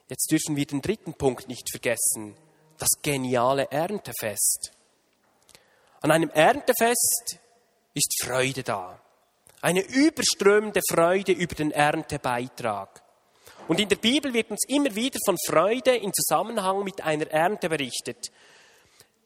jetzt 0.09 0.31
dürfen 0.31 0.55
wir 0.55 0.65
den 0.65 0.81
dritten 0.81 1.15
Punkt 1.15 1.49
nicht 1.49 1.69
vergessen, 1.73 2.37
das 2.79 2.91
geniale 3.03 3.67
Erntefest. 3.73 4.71
An 6.03 6.13
einem 6.13 6.31
Erntefest 6.31 7.41
ist 7.95 8.15
Freude 8.23 8.63
da. 8.63 9.04
Eine 9.65 9.81
überströmende 9.81 10.83
Freude 10.87 11.33
über 11.33 11.55
den 11.55 11.71
Erntebeitrag. 11.71 13.03
Und 13.67 13.81
in 13.81 13.89
der 13.89 13.97
Bibel 13.97 14.35
wird 14.35 14.51
uns 14.51 14.61
immer 14.69 14.95
wieder 14.95 15.19
von 15.25 15.39
Freude 15.47 15.97
in 15.97 16.13
Zusammenhang 16.13 16.85
mit 16.85 17.01
einer 17.01 17.27
Ernte 17.31 17.71
berichtet. 17.71 18.31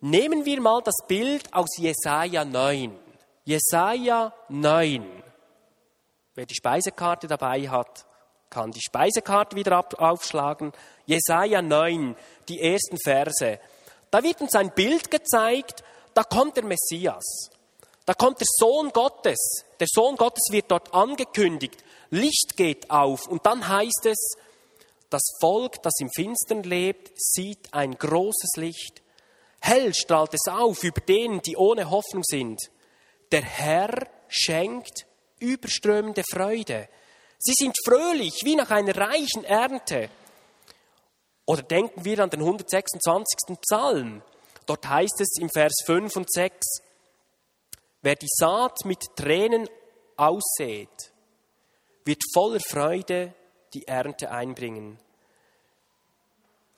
Nehmen 0.01 0.45
wir 0.45 0.61
mal 0.61 0.81
das 0.85 0.95
Bild 1.09 1.53
aus 1.53 1.77
Jesaja 1.77 2.45
9. 2.45 2.97
Jesaja 3.47 4.33
9. 4.49 5.05
Wer 6.37 6.47
die 6.47 6.55
Speisekarte 6.55 7.27
dabei 7.27 7.69
hat, 7.69 8.07
kann 8.49 8.71
die 8.71 8.81
Speisekarte 8.81 9.57
wieder 9.57 9.85
aufschlagen. 9.99 10.71
Jesaja 11.05 11.61
9, 11.63 12.15
die 12.49 12.61
ersten 12.61 12.97
Verse. 13.03 13.59
Da 14.13 14.23
wird 14.23 14.41
uns 14.41 14.55
ein 14.55 14.71
Bild 14.71 15.11
gezeigt 15.11 15.83
da 16.19 16.25
kommt 16.25 16.57
der 16.57 16.65
Messias. 16.65 17.49
Da 18.09 18.15
kommt 18.15 18.41
der 18.41 18.47
Sohn 18.49 18.89
Gottes. 18.89 19.37
Der 19.79 19.87
Sohn 19.87 20.17
Gottes 20.17 20.49
wird 20.51 20.71
dort 20.71 20.95
angekündigt. 20.95 21.85
Licht 22.09 22.57
geht 22.57 22.91
auf. 22.91 23.29
Und 23.29 23.45
dann 23.45 23.69
heißt 23.69 24.07
es, 24.07 24.33
das 25.11 25.21
Volk, 25.43 25.83
das 25.83 25.93
im 26.01 26.09
Finstern 26.15 26.63
lebt, 26.63 27.11
sieht 27.17 27.75
ein 27.75 27.99
großes 27.99 28.57
Licht. 28.57 29.03
Hell 29.61 29.93
strahlt 29.93 30.33
es 30.33 30.51
auf 30.51 30.85
über 30.85 31.03
denen, 31.03 31.43
die 31.43 31.59
ohne 31.59 31.91
Hoffnung 31.91 32.23
sind. 32.25 32.59
Der 33.31 33.43
Herr 33.43 34.07
schenkt 34.29 35.05
überströmende 35.39 36.23
Freude. 36.33 36.89
Sie 37.39 37.53
sind 37.59 37.77
fröhlich 37.85 38.41
wie 38.43 38.57
nach 38.57 38.71
einer 38.71 38.97
reichen 38.97 39.45
Ernte. 39.45 40.09
Oder 41.45 41.61
denken 41.61 42.07
wir 42.07 42.21
an 42.21 42.31
den 42.31 42.41
126. 42.41 43.59
Psalm. 43.61 44.23
Dort 44.65 44.89
heißt 44.89 45.21
es 45.21 45.37
im 45.39 45.51
Vers 45.51 45.75
5 45.85 46.17
und 46.17 46.33
6, 46.33 46.57
wer 48.03 48.15
die 48.15 48.29
Saat 48.29 48.85
mit 48.85 49.05
Tränen 49.17 49.69
aussät, 50.17 51.13
wird 52.05 52.23
voller 52.33 52.61
Freude 52.61 53.35
die 53.75 53.87
Ernte 53.87 54.31
einbringen. 54.31 54.99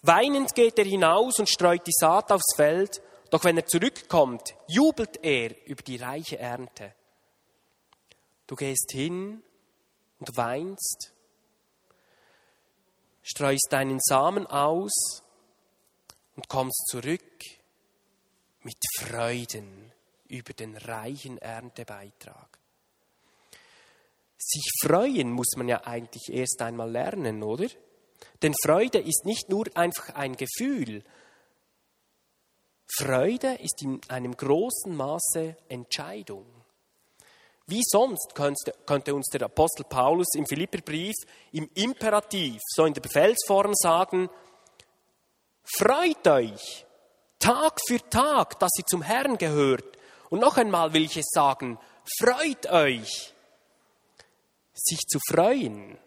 Weinend 0.02 0.54
geht 0.54 0.78
er 0.78 0.84
hinaus 0.84 1.38
und 1.38 1.48
streut 1.48 1.86
die 1.86 1.92
Saat 1.92 2.32
aufs 2.32 2.54
Feld, 2.56 3.02
doch 3.30 3.44
wenn 3.44 3.56
er 3.56 3.66
zurückkommt, 3.66 4.54
jubelt 4.66 5.22
er 5.22 5.54
über 5.66 5.82
die 5.82 5.96
reiche 5.96 6.38
Ernte. 6.38 6.94
Du 8.46 8.56
gehst 8.56 8.90
hin 8.90 9.42
und 10.18 10.36
weinst, 10.36 11.12
streust 13.22 13.68
deinen 13.70 14.00
Samen 14.00 14.46
aus 14.46 15.22
und 16.34 16.48
kommst 16.48 16.88
zurück 16.88 17.44
mit 18.62 18.76
Freuden 18.98 19.92
über 20.30 20.52
den 20.52 20.76
reichen 20.76 21.38
Erntebeitrag. 21.38 22.58
Sich 24.38 24.70
freuen 24.82 25.30
muss 25.32 25.52
man 25.56 25.68
ja 25.68 25.84
eigentlich 25.84 26.32
erst 26.32 26.62
einmal 26.62 26.90
lernen, 26.90 27.42
oder? 27.42 27.66
Denn 28.42 28.54
Freude 28.64 28.98
ist 28.98 29.24
nicht 29.24 29.50
nur 29.50 29.66
einfach 29.74 30.14
ein 30.14 30.36
Gefühl. 30.36 31.04
Freude 32.96 33.58
ist 33.60 33.82
in 33.82 34.00
einem 34.08 34.36
großen 34.36 34.96
Maße 34.96 35.56
Entscheidung. 35.68 36.46
Wie 37.66 37.82
sonst 37.84 38.34
könnte, 38.34 39.14
uns 39.14 39.28
der 39.28 39.42
Apostel 39.42 39.84
Paulus 39.84 40.34
im 40.34 40.46
Philipperbrief 40.46 41.14
im 41.52 41.70
Imperativ, 41.74 42.60
so 42.66 42.84
in 42.84 42.94
der 42.94 43.00
Befehlsform 43.00 43.74
sagen, 43.74 44.28
freut 45.78 46.26
euch, 46.26 46.84
Tag 47.38 47.78
für 47.86 48.00
Tag, 48.10 48.58
dass 48.58 48.70
ihr 48.76 48.86
zum 48.86 49.02
Herrn 49.02 49.38
gehört. 49.38 49.99
Und 50.30 50.40
noch 50.40 50.56
einmal 50.56 50.94
will 50.94 51.04
ich 51.04 51.16
es 51.16 51.28
sagen, 51.30 51.78
freut 52.18 52.70
euch. 52.70 53.34
Sich 54.72 55.00
zu 55.00 55.18
freuen 55.28 55.98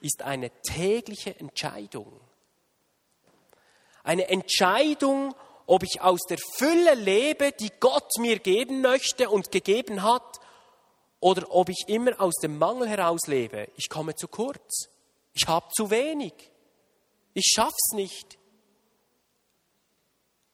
ist 0.00 0.22
eine 0.22 0.50
tägliche 0.62 1.38
Entscheidung. 1.38 2.20
Eine 4.02 4.28
Entscheidung, 4.28 5.34
ob 5.66 5.82
ich 5.82 6.00
aus 6.00 6.22
der 6.28 6.38
Fülle 6.56 6.94
lebe, 6.94 7.52
die 7.52 7.70
Gott 7.78 8.10
mir 8.18 8.38
geben 8.38 8.80
möchte 8.80 9.28
und 9.28 9.52
gegeben 9.52 10.02
hat, 10.02 10.40
oder 11.20 11.50
ob 11.50 11.68
ich 11.68 11.84
immer 11.88 12.20
aus 12.20 12.34
dem 12.36 12.58
Mangel 12.58 12.88
heraus 12.88 13.26
lebe. 13.26 13.68
Ich 13.76 13.88
komme 13.88 14.14
zu 14.14 14.28
kurz. 14.28 14.88
Ich 15.34 15.46
habe 15.46 15.68
zu 15.74 15.90
wenig. 15.90 16.32
Ich 17.34 17.52
schaff's 17.54 17.92
nicht. 17.92 18.38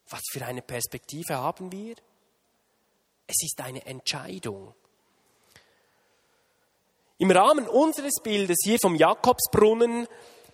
Was 0.08 0.22
für 0.32 0.44
eine 0.44 0.62
Perspektive 0.62 1.36
haben 1.36 1.70
wir? 1.70 1.94
Es 3.26 3.36
ist 3.42 3.60
eine 3.60 3.84
Entscheidung. 3.86 4.74
Im 7.18 7.30
Rahmen 7.30 7.68
unseres 7.68 8.20
Bildes 8.22 8.58
hier 8.64 8.78
vom 8.80 8.96
Jakobsbrunnen 8.96 10.06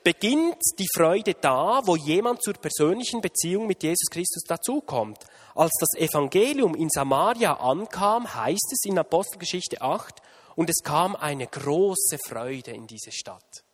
beginnt 0.02 0.62
die 0.78 0.88
Freude 0.94 1.34
da, 1.34 1.80
wo 1.84 1.96
jemand 1.96 2.42
zur 2.42 2.54
persönlichen 2.54 3.20
Beziehung 3.20 3.66
mit 3.66 3.82
Jesus 3.82 4.08
Christus 4.10 4.44
dazukommt. 4.44 5.18
Als 5.54 5.72
das 5.80 6.00
Evangelium 6.00 6.74
in 6.74 6.88
Samaria 6.88 7.54
ankam, 7.54 8.32
heißt 8.32 8.72
es 8.72 8.84
in 8.84 8.98
Apostelgeschichte 8.98 9.80
8, 9.80 10.20
und 10.56 10.68
es 10.68 10.82
kam 10.82 11.16
eine 11.16 11.46
große 11.46 12.18
Freude 12.26 12.72
in 12.72 12.86
diese 12.86 13.12
Stadt. 13.12 13.64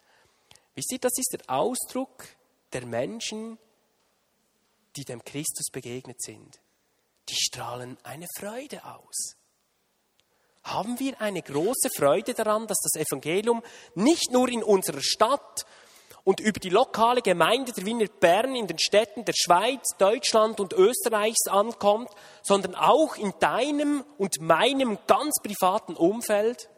Wisst 0.74 0.92
ihr, 0.92 0.98
das 0.98 1.16
ist 1.16 1.32
der 1.32 1.50
Ausdruck 1.54 2.24
der 2.72 2.86
Menschen, 2.86 3.58
die 4.96 5.04
dem 5.04 5.24
Christus 5.24 5.70
begegnet 5.70 6.20
sind, 6.22 6.60
die 7.28 7.36
strahlen 7.36 7.96
eine 8.02 8.26
Freude 8.38 8.84
aus. 8.84 9.36
Haben 10.64 10.98
wir 10.98 11.20
eine 11.20 11.42
große 11.42 11.90
Freude 11.94 12.34
daran, 12.34 12.66
dass 12.66 12.78
das 12.82 13.00
Evangelium 13.00 13.62
nicht 13.94 14.32
nur 14.32 14.48
in 14.48 14.62
unserer 14.62 15.00
Stadt 15.00 15.64
und 16.24 16.40
über 16.40 16.58
die 16.58 16.70
lokale 16.70 17.22
Gemeinde 17.22 17.72
der 17.72 17.86
Wiener 17.86 18.06
Bern 18.06 18.56
in 18.56 18.66
den 18.66 18.80
Städten 18.80 19.24
der 19.24 19.34
Schweiz, 19.36 19.82
Deutschland 19.98 20.58
und 20.58 20.72
Österreichs 20.72 21.46
ankommt, 21.46 22.10
sondern 22.42 22.74
auch 22.74 23.14
in 23.16 23.32
deinem 23.38 24.04
und 24.18 24.40
meinem 24.40 24.98
ganz 25.06 25.36
privaten 25.40 25.94
Umfeld? 25.94 26.68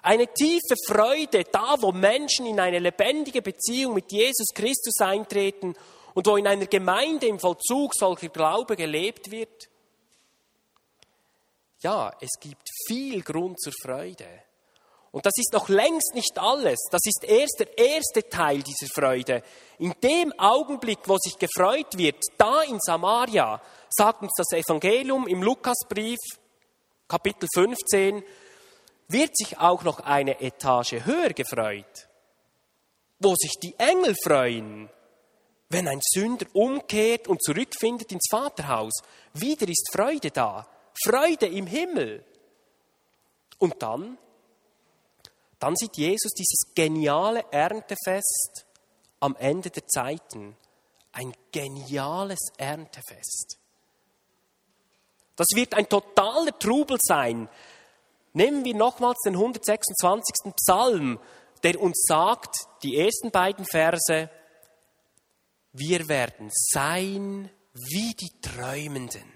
Eine 0.00 0.28
tiefe 0.28 0.76
Freude 0.86 1.44
da, 1.50 1.74
wo 1.80 1.90
Menschen 1.90 2.46
in 2.46 2.60
eine 2.60 2.78
lebendige 2.78 3.42
Beziehung 3.42 3.94
mit 3.94 4.12
Jesus 4.12 4.48
Christus 4.54 5.00
eintreten 5.00 5.74
und 6.14 6.26
wo 6.26 6.36
in 6.36 6.46
einer 6.46 6.66
Gemeinde 6.66 7.26
im 7.26 7.38
Vollzug 7.38 7.94
solcher 7.94 8.28
Glaube 8.28 8.76
gelebt 8.76 9.30
wird? 9.30 9.68
Ja, 11.80 12.12
es 12.20 12.38
gibt 12.40 12.68
viel 12.86 13.22
Grund 13.22 13.60
zur 13.60 13.72
Freude. 13.82 14.26
Und 15.10 15.26
das 15.26 15.34
ist 15.36 15.52
noch 15.52 15.68
längst 15.68 16.14
nicht 16.14 16.38
alles. 16.38 16.78
Das 16.90 17.02
ist 17.04 17.24
erst 17.24 17.56
der 17.58 17.76
erste 17.76 18.28
Teil 18.28 18.62
dieser 18.62 18.86
Freude. 18.86 19.42
In 19.78 19.94
dem 20.02 20.32
Augenblick, 20.38 21.00
wo 21.06 21.18
sich 21.18 21.36
gefreut 21.38 21.98
wird, 21.98 22.16
da 22.38 22.62
in 22.62 22.78
Samaria, 22.80 23.60
sagt 23.90 24.22
uns 24.22 24.32
das 24.36 24.52
Evangelium 24.52 25.28
im 25.28 25.42
Lukasbrief, 25.42 26.18
Kapitel 27.08 27.46
15, 27.54 28.22
wird 29.08 29.36
sich 29.36 29.58
auch 29.58 29.82
noch 29.82 30.00
eine 30.00 30.40
Etage 30.40 31.04
höher 31.04 31.34
gefreut, 31.34 32.08
wo 33.18 33.34
sich 33.34 33.52
die 33.62 33.74
Engel 33.78 34.14
freuen, 34.24 34.88
wenn 35.72 35.88
ein 35.88 36.00
Sünder 36.02 36.46
umkehrt 36.52 37.28
und 37.28 37.42
zurückfindet 37.42 38.12
ins 38.12 38.28
Vaterhaus. 38.30 38.92
Wieder 39.34 39.68
ist 39.68 39.90
Freude 39.92 40.30
da, 40.30 40.66
Freude 41.04 41.46
im 41.46 41.66
Himmel. 41.66 42.24
Und 43.58 43.82
dann 43.82 44.18
dann 45.62 45.76
sieht 45.76 45.96
Jesus 45.96 46.32
dieses 46.32 46.74
geniale 46.74 47.44
Erntefest 47.52 48.66
am 49.20 49.36
Ende 49.36 49.70
der 49.70 49.86
Zeiten. 49.86 50.56
Ein 51.12 51.32
geniales 51.52 52.40
Erntefest. 52.56 53.58
Das 55.36 55.46
wird 55.54 55.74
ein 55.74 55.88
totaler 55.88 56.58
Trubel 56.58 56.98
sein. 57.00 57.48
Nehmen 58.32 58.64
wir 58.64 58.74
nochmals 58.74 59.18
den 59.24 59.34
126. 59.34 60.52
Psalm, 60.56 61.20
der 61.62 61.80
uns 61.80 62.06
sagt, 62.08 62.56
die 62.82 62.98
ersten 62.98 63.30
beiden 63.30 63.64
Verse, 63.64 64.30
wir 65.72 66.08
werden 66.08 66.50
sein 66.52 67.50
wie 67.72 68.14
die 68.14 68.40
Träumenden. 68.40 69.32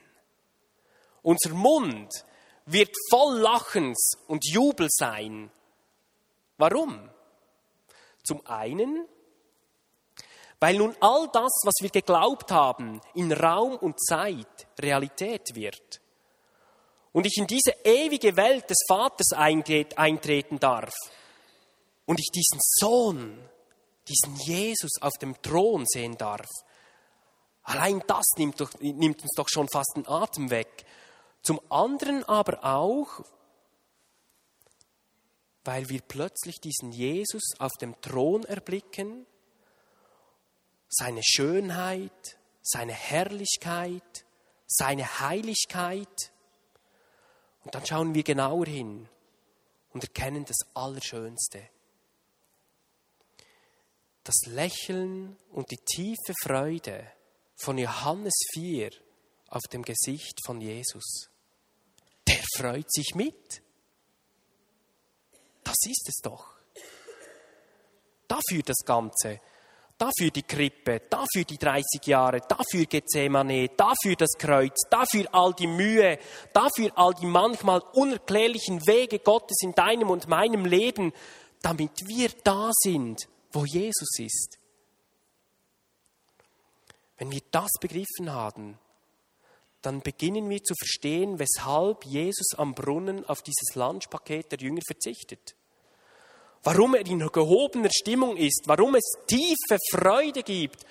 Unser 1.23 1.51
Mund 1.55 2.13
wird 2.67 2.91
voll 3.11 3.39
Lachens 3.39 4.13
und 4.29 4.45
Jubel 4.45 4.89
sein. 4.91 5.51
Warum? 6.59 7.11
Zum 8.23 8.45
einen, 8.47 9.07
weil 10.61 10.77
nun 10.77 10.95
all 11.01 11.29
das, 11.33 11.53
was 11.65 11.75
wir 11.81 11.91
geglaubt 11.91 12.51
haben, 12.51 13.01
in 13.15 13.33
Raum 13.33 13.77
und 13.77 14.01
Zeit 14.01 14.67
Realität 14.81 15.55
wird. 15.55 16.01
Und 17.13 17.27
ich 17.27 17.39
in 17.39 17.47
diese 17.47 17.73
ewige 17.85 18.37
Welt 18.37 18.69
des 18.69 18.79
Vaters 18.89 19.33
eintreten 19.33 20.59
darf. 20.59 20.93
Und 22.05 22.21
ich 22.21 22.31
diesen 22.31 22.61
Sohn, 22.61 23.39
diesen 24.09 24.37
Jesus 24.37 25.01
auf 25.01 25.13
dem 25.21 25.41
Thron 25.43 25.85
sehen 25.87 26.17
darf. 26.17 26.49
Allein 27.63 28.03
das 28.07 28.25
nimmt, 28.37 28.61
doch, 28.61 28.73
nimmt 28.81 29.23
uns 29.23 29.33
doch 29.37 29.49
schon 29.49 29.69
fast 29.69 29.95
den 29.97 30.07
Atem 30.07 30.51
weg. 30.51 30.85
Zum 31.43 31.61
anderen 31.69 32.25
aber 32.25 32.65
auch, 32.65 33.25
weil 35.65 35.89
wir 35.89 36.01
plötzlich 36.01 36.61
diesen 36.61 36.93
Jesus 36.93 37.55
auf 37.59 37.73
dem 37.81 38.01
Thron 38.01 38.45
erblicken, 38.45 39.27
seine 40.89 41.23
Schönheit, 41.25 42.39
seine 42.63 42.93
Herrlichkeit, 42.93 44.25
seine 44.67 45.21
Heiligkeit. 45.21 46.33
Und 47.65 47.75
dann 47.75 47.85
schauen 47.85 48.15
wir 48.15 48.23
genauer 48.23 48.67
hin 48.67 49.09
und 49.93 50.05
erkennen 50.05 50.45
das 50.45 50.59
Allerschönste. 50.75 51.69
Das 54.27 54.41
Lächeln 54.47 55.37
und 55.53 55.71
die 55.71 55.77
tiefe 55.77 56.35
Freude 56.43 57.07
von 57.55 57.79
Johannes 57.79 58.35
4 58.55 58.91
auf 59.51 59.63
dem 59.73 59.83
Gesicht 59.83 60.41
von 60.45 60.61
Jesus. 60.61 61.31
Der 62.27 62.41
freut 62.57 62.93
sich 62.93 63.15
mit. 63.15 63.63
Das 65.63 65.77
ist 65.87 66.09
es 66.09 66.17
doch. 66.25 66.57
Dafür 68.27 68.63
das 68.65 68.85
Ganze. 68.85 69.41
Dafür 69.97 70.33
die 70.33 70.43
Krippe, 70.43 71.03
dafür 71.09 71.45
die 71.49 71.57
30 71.57 71.85
Jahre, 72.07 72.41
dafür 72.41 72.85
Gethsemane, 72.87 73.69
dafür 73.77 74.17
das 74.17 74.33
Kreuz, 74.37 74.75
dafür 74.91 75.33
all 75.33 75.55
die 75.55 75.69
Mühe, 75.69 76.19
dafür 76.53 76.91
all 76.97 77.15
die 77.15 77.27
manchmal 77.27 77.81
unerklärlichen 77.93 78.85
Wege 78.89 79.21
Gottes 79.21 79.59
in 79.63 79.73
deinem 79.73 80.11
und 80.11 80.27
meinem 80.27 80.65
Leben, 80.65 81.13
damit 81.63 82.09
wir 82.09 82.31
da 82.43 82.73
sind, 82.75 83.29
wo 83.53 83.65
Jesus 83.65 84.19
ist. 84.19 84.59
Wenn 87.19 87.31
wir 87.31 87.41
das 87.51 87.71
begriffen 87.81 88.33
haben, 88.33 88.79
dann 89.83 90.01
beginnen 90.01 90.51
wir 90.51 90.63
zu 90.63 90.75
verstehen, 90.75 91.39
weshalb 91.39 92.05
Jesus 92.05 92.55
am 92.57 92.75
Brunnen 92.75 93.25
auf 93.25 93.43
dieses 93.43 93.75
Lunchpaket 93.75 94.53
der 94.53 94.59
Jünger 94.59 94.83
verzichtet. 94.87 95.55
Warum 96.63 96.97
er 96.97 97.07
in 97.07 97.21
gehobener 97.21 97.91
Stimmung 97.91 98.37
ist, 98.37 98.65
warum 98.67 98.97
es 98.97 99.05
tiefe 99.27 99.79
Freude 99.93 100.43
gibt. 100.43 100.85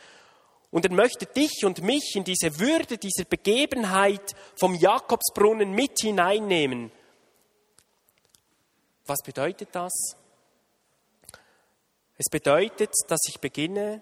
Und 0.72 0.86
er 0.86 0.94
möchte 0.94 1.26
dich 1.26 1.66
und 1.66 1.82
mich 1.84 2.14
in 2.16 2.24
diese 2.24 2.60
Würde 2.60 2.98
dieser 2.98 3.26
Begebenheit 3.26 4.34
vom 4.56 4.76
Jakobsbrunnen 4.76 5.72
mit 5.72 6.00
hineinnehmen. 6.00 6.92
Was 9.06 9.22
bedeutet 9.24 9.70
das? 9.74 10.16
Es 12.18 12.30
bedeutet, 12.30 12.92
dass 13.08 13.20
ich 13.28 13.40
beginne, 13.40 14.02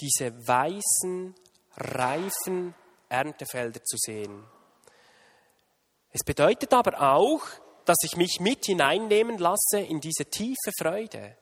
diese 0.00 0.32
weißen, 0.46 1.34
reifen 1.76 2.74
Erntefelder 3.08 3.82
zu 3.84 3.96
sehen. 3.98 4.44
Es 6.10 6.24
bedeutet 6.24 6.72
aber 6.72 7.00
auch, 7.00 7.42
dass 7.84 7.98
ich 8.04 8.16
mich 8.16 8.40
mit 8.40 8.64
hineinnehmen 8.64 9.38
lasse 9.38 9.80
in 9.80 10.00
diese 10.00 10.24
tiefe 10.24 10.70
Freude. 10.78 11.36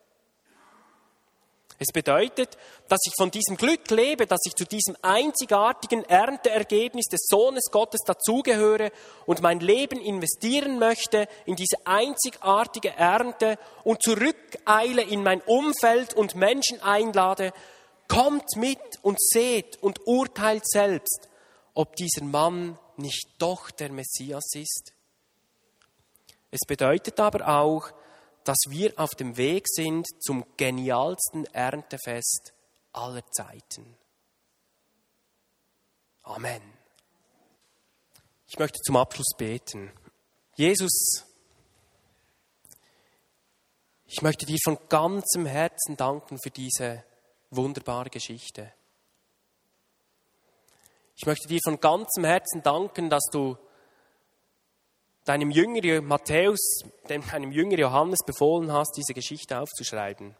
Es 1.83 1.93
bedeutet, 1.93 2.57
dass 2.87 3.01
ich 3.05 3.13
von 3.19 3.33
diesem 3.33 3.57
Glück 3.57 3.91
lebe, 3.91 4.29
dass 4.29 4.39
ich 4.47 4.55
zu 4.55 4.65
diesem 4.65 4.97
einzigartigen 5.03 6.05
Ernteergebnis 6.05 7.07
des 7.07 7.23
Sohnes 7.29 7.65
Gottes 7.73 8.03
dazugehöre 8.07 8.93
und 9.27 9.43
mein 9.43 9.59
Leben 9.59 9.99
investieren 9.99 10.79
möchte 10.79 11.27
in 11.45 11.57
diese 11.57 11.85
einzigartige 11.85 12.91
Ernte 12.91 13.59
und 13.83 14.01
zurückeile 14.01 15.03
in 15.03 15.25
mein 15.25 15.41
Umfeld 15.41 16.15
und 16.15 16.37
Menschen 16.37 16.81
einlade, 16.83 17.53
kommt 18.07 18.55
mit 18.55 18.79
und 19.03 19.21
seht 19.21 19.83
und 19.83 20.07
urteilt 20.07 20.69
selbst, 20.69 21.29
ob 21.75 21.97
dieser 21.97 22.23
Mann 22.23 22.79
nicht 22.97 23.27
doch 23.39 23.73
der 23.73 23.91
Messias 23.91 24.55
ist? 24.55 24.93
Es 26.53 26.61
bedeutet 26.65 27.19
aber 27.19 27.49
auch, 27.49 27.91
dass 28.45 28.59
wir 28.69 28.93
auf 28.99 29.15
dem 29.15 29.37
Weg 29.37 29.69
sind 29.69 30.07
zum 30.23 30.45
genialsten 30.57 31.47
Erntefest 31.47 32.53
aller 32.93 33.25
Zeiten. 33.33 33.97
Amen. 36.23 36.63
Ich 38.47 38.59
möchte 38.59 38.81
zum 38.81 38.97
Abschluss 38.97 39.35
beten. 39.37 39.91
Jesus, 40.57 41.25
ich 44.07 44.21
möchte 44.21 44.45
dir 44.45 44.59
von 44.63 44.79
ganzem 44.89 45.47
Herzen 45.47 45.97
danken 45.97 46.39
für 46.39 46.51
diese 46.51 47.03
wunderbare 47.51 48.11
Geschichte. 48.11 48.73
Ich 51.17 51.27
möchte 51.27 51.49
dir 51.49 51.61
von 51.65 51.81
ganzem 51.81 52.25
Herzen 52.25 52.63
danken, 52.63 53.09
dass 53.09 53.25
du 53.33 53.57
deinem 55.25 55.51
Jünger 55.51 56.01
Matthäus, 56.01 56.83
deinem 57.07 57.53
Jünger 57.53 57.79
Johannes 57.79 58.21
befohlen 58.27 58.73
hast, 58.73 58.97
diese 58.97 59.15
Geschichte 59.15 59.59
aufzuschreiben. 59.59 60.35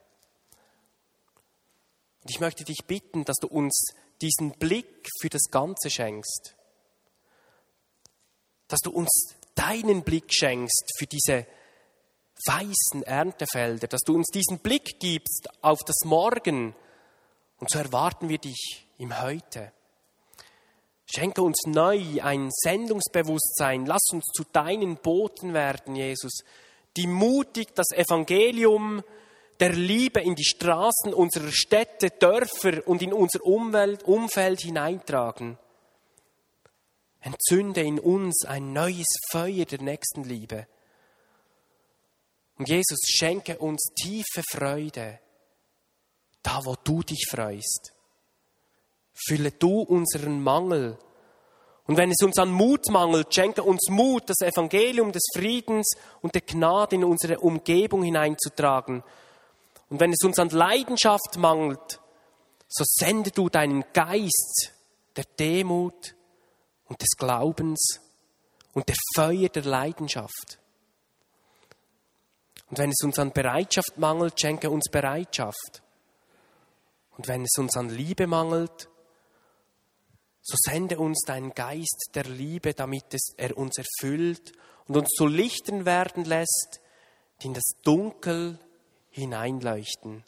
Und 2.23 2.31
ich 2.31 2.41
möchte 2.41 2.65
dich 2.65 2.85
bitten, 2.87 3.25
dass 3.25 3.37
du 3.37 3.49
uns 3.49 3.93
diesen 4.21 4.53
Blick 4.53 5.09
für 5.21 5.29
das 5.29 5.51
Ganze 5.51 5.91
schenkst. 5.91 6.55
Dass 8.69 8.81
du 8.81 8.91
uns 8.91 9.35
deinen 9.55 10.03
Blick 10.03 10.33
schenkst 10.33 10.93
für 10.97 11.07
diese 11.07 11.47
weißen 12.47 13.03
Erntefelder, 13.03 13.87
dass 13.87 14.01
du 14.01 14.15
uns 14.15 14.29
diesen 14.29 14.61
Blick 14.61 14.99
gibst 15.01 15.49
auf 15.63 15.81
das 15.85 16.01
Morgen. 16.05 16.75
Und 17.59 17.71
so 17.71 17.79
erwarten 17.79 18.29
wir 18.29 18.39
dich 18.39 18.87
im 18.99 19.21
Heute. 19.21 19.73
Schenke 21.15 21.43
uns 21.43 21.67
neu 21.67 22.23
ein 22.23 22.49
Sendungsbewusstsein. 22.51 23.85
Lass 23.85 24.09
uns 24.13 24.25
zu 24.35 24.45
deinen 24.51 24.97
Boten 24.97 25.53
werden, 25.53 25.95
Jesus, 25.95 26.39
die 26.97 27.07
mutig 27.07 27.75
das 27.75 27.91
Evangelium 27.91 29.03
der 29.61 29.75
Liebe 29.75 30.21
in 30.21 30.35
die 30.35 30.45
Straßen 30.45 31.13
unserer 31.13 31.53
Städte, 31.53 32.11
Dörfer 32.11 32.87
und 32.89 33.03
in 33.03 33.13
unser 33.13 33.45
Umwelt, 33.45 34.05
Umfeld 34.05 34.61
hineintragen. 34.63 35.59
Entzünde 37.21 37.83
in 37.83 38.01
uns 38.01 38.47
ein 38.47 38.73
neues 38.73 39.07
Feuer 39.31 39.67
der 39.67 39.83
Nächstenliebe. 39.83 40.67
Und 42.57 42.71
Jesus, 42.71 43.01
schenke 43.07 43.59
uns 43.59 43.83
tiefe 43.95 44.43
Freude, 44.51 45.21
da 46.43 46.61
wo 46.65 46.75
du 46.83 47.03
dich 47.03 47.27
freust. 47.31 47.92
Fülle 49.15 49.53
du 49.53 49.81
unseren 49.81 50.43
Mangel 50.43 50.99
Und 51.87 51.97
wenn 51.97 52.11
es 52.11 52.23
uns 52.23 52.39
an 52.39 52.51
Mut 52.51 52.89
mangelt, 52.91 53.35
schenke 53.35 53.63
uns 53.63 53.89
Mut, 53.91 54.23
das 54.31 54.41
Evangelium 54.41 55.13
des 55.13 55.25
Friedens 55.35 55.91
und 56.21 56.35
der 56.35 56.43
Gnade 56.43 56.97
in 56.97 57.05
unsere 57.05 57.41
Umgebung 57.41 58.05
hineinzutragen. 58.05 59.03
Und 59.91 60.01
wenn 60.01 60.13
es 60.13 60.25
uns 60.25 60.39
an 60.39 60.49
Leidenschaft 60.51 61.37
mangelt, 61.39 62.01
so 62.69 62.85
sende 62.87 63.31
du 63.31 63.49
deinen 63.49 63.85
Geist 63.93 64.73
der 65.17 65.25
Demut 65.39 66.15
und 66.87 67.03
des 67.03 67.11
Glaubens 67.19 68.01
und 68.73 68.89
der 68.89 68.97
Feuer 69.15 69.49
der 69.49 69.65
Leidenschaft. 69.65 70.59
Und 72.71 72.79
wenn 72.79 72.91
es 72.91 73.05
uns 73.05 73.19
an 73.19 73.33
Bereitschaft 73.33 73.99
mangelt, 73.99 74.41
schenke 74.41 74.71
uns 74.71 74.89
Bereitschaft. 74.91 75.83
Und 77.19 77.29
wenn 77.29 77.43
es 77.43 77.59
uns 77.59 77.77
an 77.77 77.91
Liebe 77.91 78.27
mangelt, 78.27 78.89
so 80.43 80.57
sende 80.59 80.99
uns 80.99 81.23
deinen 81.25 81.55
Geist 81.55 82.11
der 82.15 82.25
Liebe, 82.25 82.75
damit 82.75 83.05
er 83.37 83.57
uns 83.57 83.79
erfüllt 83.79 84.53
und 84.89 84.97
uns 84.97 85.09
zu 85.11 85.27
Lichtern 85.27 85.87
werden 85.87 86.25
lässt, 86.25 86.81
die 87.41 87.47
in 87.47 87.55
das 87.55 87.73
Dunkel 87.83 88.59
hineinleuchten. 89.11 90.25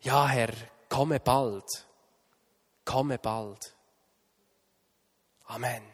Ja, 0.00 0.26
Herr, 0.26 0.52
komme 0.88 1.20
bald, 1.20 1.86
komme 2.84 3.18
bald. 3.18 3.76
Amen. 5.44 5.91